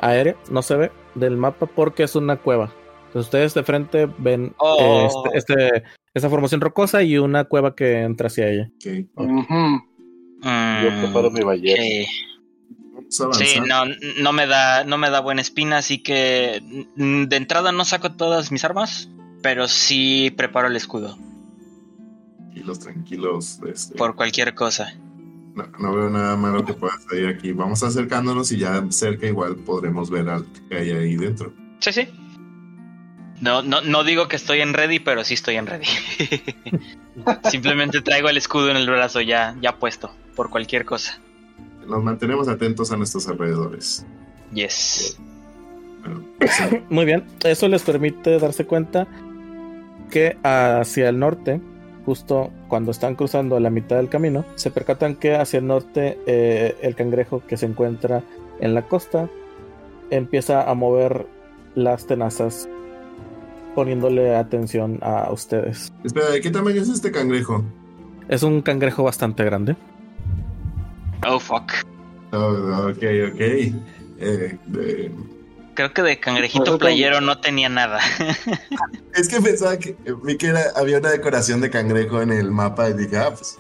[0.01, 2.71] aérea, no se ve del mapa porque es una cueva.
[3.09, 4.77] Entonces ustedes de frente ven Oh.
[4.81, 5.83] eh, este, este-
[6.15, 8.71] esta formación rocosa y una cueva que entra hacia ella.
[8.77, 9.55] Ok, ujú.
[9.55, 11.83] Yo Mm, preparo mi ballesta.
[11.83, 12.95] ok.
[12.95, 13.47] vamos a avanzar.
[13.47, 13.85] Sí, no,
[14.23, 16.63] no me da, no me da buena espina, así que
[16.97, 19.09] mm, de entrada no saco todas mis armas,
[19.43, 21.19] pero sí preparo el escudo
[22.55, 23.59] Y los tranquilos.
[23.67, 24.95] Este, por cualquier cosa.
[25.55, 27.53] no, no veo nada malo que pueda salir aquí.
[27.53, 31.53] Vamos acercándonos y ya cerca igual podremos ver al que hay ahí dentro.
[31.81, 32.09] Sí, sí.
[33.45, 35.85] No, no, no digo que estoy en ready, pero sí estoy en ready.
[37.51, 41.21] Simplemente traigo el escudo en el brazo ya, ya puesto, por cualquier cosa.
[41.87, 44.07] Nos mantenemos atentos a nuestros alrededores.
[44.55, 45.19] Yes.
[46.01, 49.07] Bueno, sí, Muy bien, eso les permite darse cuenta
[50.11, 51.61] que hacia el norte,
[52.07, 56.79] justo cuando están cruzando la mitad del camino, se percatan que hacia el norte eh,
[56.81, 58.23] el cangrejo que se encuentra
[58.61, 59.29] en la costa
[60.09, 61.27] empieza a mover
[61.75, 62.71] las tenazas
[63.75, 65.93] poniéndole atención a ustedes.
[66.05, 67.65] Espera, ¿de qué tamaño es este cangrejo?
[68.29, 69.77] Es un cangrejo bastante grande.
[71.27, 71.73] Oh, fuck.
[72.33, 73.03] Oh, ok,
[73.33, 73.41] ok.
[73.41, 74.59] Eh,
[75.75, 77.99] Creo que de cangrejito playero no tenía nada.
[79.15, 82.89] Es que pensaba que vi que era- había una decoración de cangrejo en el mapa
[82.91, 83.59] y dije, ah, pues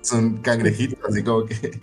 [0.00, 1.80] son cangrejitos, así como que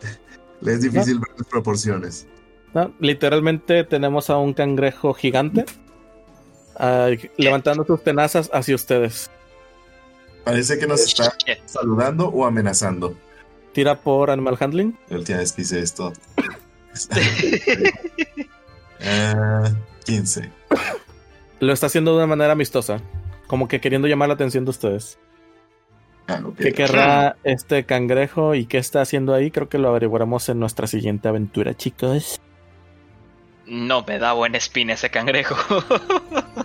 [0.62, 2.26] le es difícil ver las proporciones.
[2.72, 2.92] ¿no?
[3.00, 5.64] Literalmente tenemos a un cangrejo gigante
[7.36, 9.30] levantando sus tenazas hacia ustedes.
[10.44, 13.16] Parece que nos está saludando o amenazando.
[13.72, 14.96] Tira por Animal Handling.
[15.08, 16.12] La última vez que hice esto.
[19.06, 19.70] Ah,
[20.06, 20.50] 15.
[21.60, 23.02] Lo está haciendo de una manera amistosa.
[23.46, 25.18] Como que queriendo llamar la atención de ustedes.
[26.26, 26.40] Ah.
[26.56, 29.50] ¿Qué querrá este cangrejo y qué está haciendo ahí?
[29.50, 32.40] Creo que lo averiguaremos en nuestra siguiente aventura, chicos.
[33.66, 35.56] No me da buena espina ese cangrejo.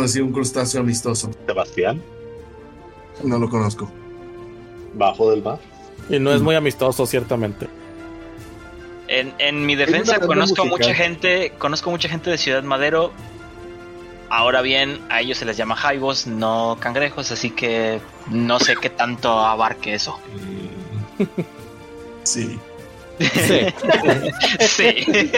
[0.00, 1.30] Decir un crustáceo amistoso.
[1.46, 2.02] Sebastián,
[3.22, 3.90] No lo conozco.
[4.94, 5.58] bajo del mar.
[6.08, 7.66] Y no es muy amistoso, ciertamente.
[9.08, 10.88] En, en mi defensa conozco a musical.
[10.88, 13.12] mucha gente, conozco mucha gente de Ciudad Madero.
[14.30, 18.90] Ahora bien, a ellos se les llama jaibos, no cangrejos, así que no sé qué
[18.90, 20.18] tanto abarque eso.
[22.24, 22.58] Sí.
[23.14, 23.66] Sí.
[24.60, 25.06] sí.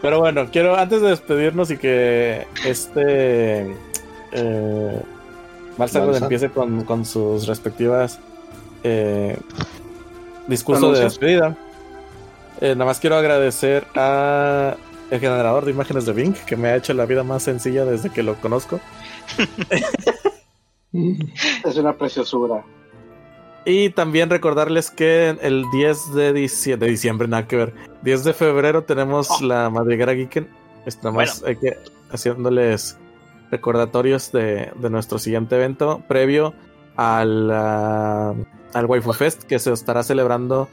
[0.00, 3.74] Pero bueno, quiero antes de despedirnos y que este
[4.32, 5.02] eh,
[5.78, 8.20] empiece con, con sus respectivas
[8.84, 9.36] eh,
[10.46, 11.56] discursos de despedida.
[12.60, 14.76] eh, nada más quiero agradecer a
[15.10, 18.10] el generador de imágenes de Bing que me ha hecho la vida más sencilla desde
[18.10, 18.80] que lo conozco.
[20.90, 22.64] Es una preciosura.
[23.64, 28.32] Y también recordarles que el 10 de diciembre, de diciembre, nada que ver, 10 de
[28.32, 29.44] febrero tenemos Oh.
[29.44, 30.48] la Madriguera Geeken.
[30.86, 31.76] Estamos que,
[32.10, 32.96] haciéndoles
[33.50, 36.54] recordatorios de, de nuestro siguiente evento previo
[36.96, 38.34] al, ah,
[38.72, 40.68] al Waifu Fest que se estará celebrando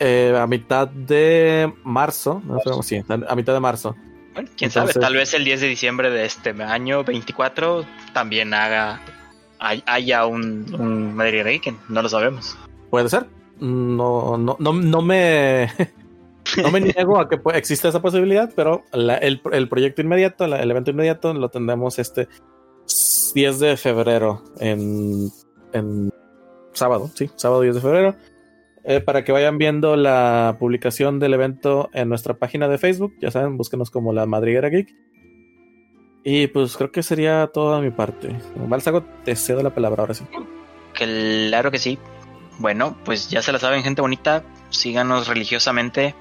[0.00, 2.42] eh, a mitad de marzo.
[2.44, 3.94] No si, a mitad de marzo.
[4.34, 8.54] Bueno, quién Entonces- sabe, tal vez el 10 de diciembre de este año 24 también
[8.54, 9.00] haga
[9.62, 11.44] hay- haya un, un Madrid
[11.88, 12.56] no lo sabemos.
[12.90, 13.26] Puede ser.
[13.60, 15.68] No, no, no, no me.
[16.60, 20.70] No me niego a que exista esa posibilidad, pero la- el, el proyecto inmediato, el
[20.70, 22.26] evento inmediato, lo tendremos este
[23.34, 25.30] 10 de febrero en,
[25.72, 26.10] en
[26.72, 28.16] sábado, sí, sábado 10 de febrero.
[28.84, 33.30] Eh, para que vayan viendo la publicación del evento en nuestra página de Facebook, ya
[33.30, 34.92] saben, búsquenos como la Madriguera Geek.
[36.24, 38.36] Y pues creo que sería toda mi parte.
[38.54, 40.24] Balsago, te cedo la palabra ahora sí.
[40.92, 41.98] Claro que sí.
[42.58, 44.44] Bueno, pues ya se la saben, gente bonita.
[44.70, 46.14] Síganos religiosamente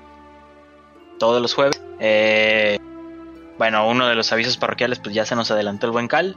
[1.19, 1.79] todos los jueves.
[1.99, 2.79] Eh,
[3.59, 6.35] bueno, uno de los avisos parroquiales, pues ya se nos adelantó el buen Cal.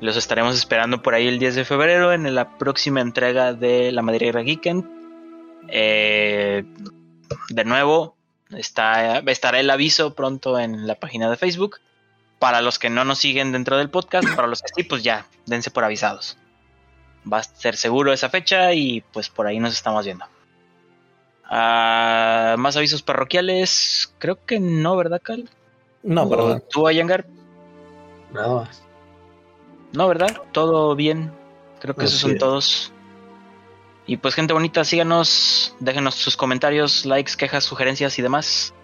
[0.00, 4.02] Los estaremos esperando por ahí el 10 de febrero en la próxima entrega de la
[4.02, 4.84] Madriguera Geekend.
[5.68, 6.64] Eh,
[7.48, 8.14] de nuevo,
[8.50, 11.78] está, estará el aviso pronto en la página de Facebook.
[12.38, 15.26] Para los que no nos siguen dentro del podcast, para los que sí, pues ya,
[15.46, 16.36] dense por avisados
[17.30, 20.24] va a ser seguro esa fecha y pues por ahí nos estamos viendo.
[21.44, 25.48] Ah, más avisos parroquiales, creo que no, ¿verdad, Cal?
[26.02, 26.60] No, nada.
[26.70, 27.26] ¿Tú, Ayangar?
[28.32, 28.82] Nada más.
[29.92, 30.42] No, ¿verdad?
[30.52, 31.32] Todo bien.
[31.80, 32.92] Creo que esos son todos.
[34.06, 38.74] Y pues gente bonita, síganos, déjenos sus comentarios, likes, quejas, sugerencias y demás.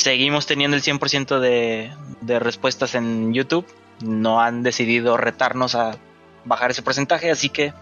[0.00, 1.92] Seguimos teniendo el 100% de,
[2.22, 3.66] de respuestas en YouTube.
[4.02, 5.98] No han decidido retarnos a
[6.46, 7.74] bajar ese porcentaje, así que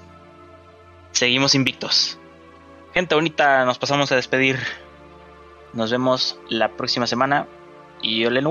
[1.12, 2.18] seguimos invictos.
[2.92, 4.58] Gente bonita, nos pasamos a despedir.
[5.74, 7.46] Nos vemos la próxima semana.
[8.02, 8.50] Y ole, no.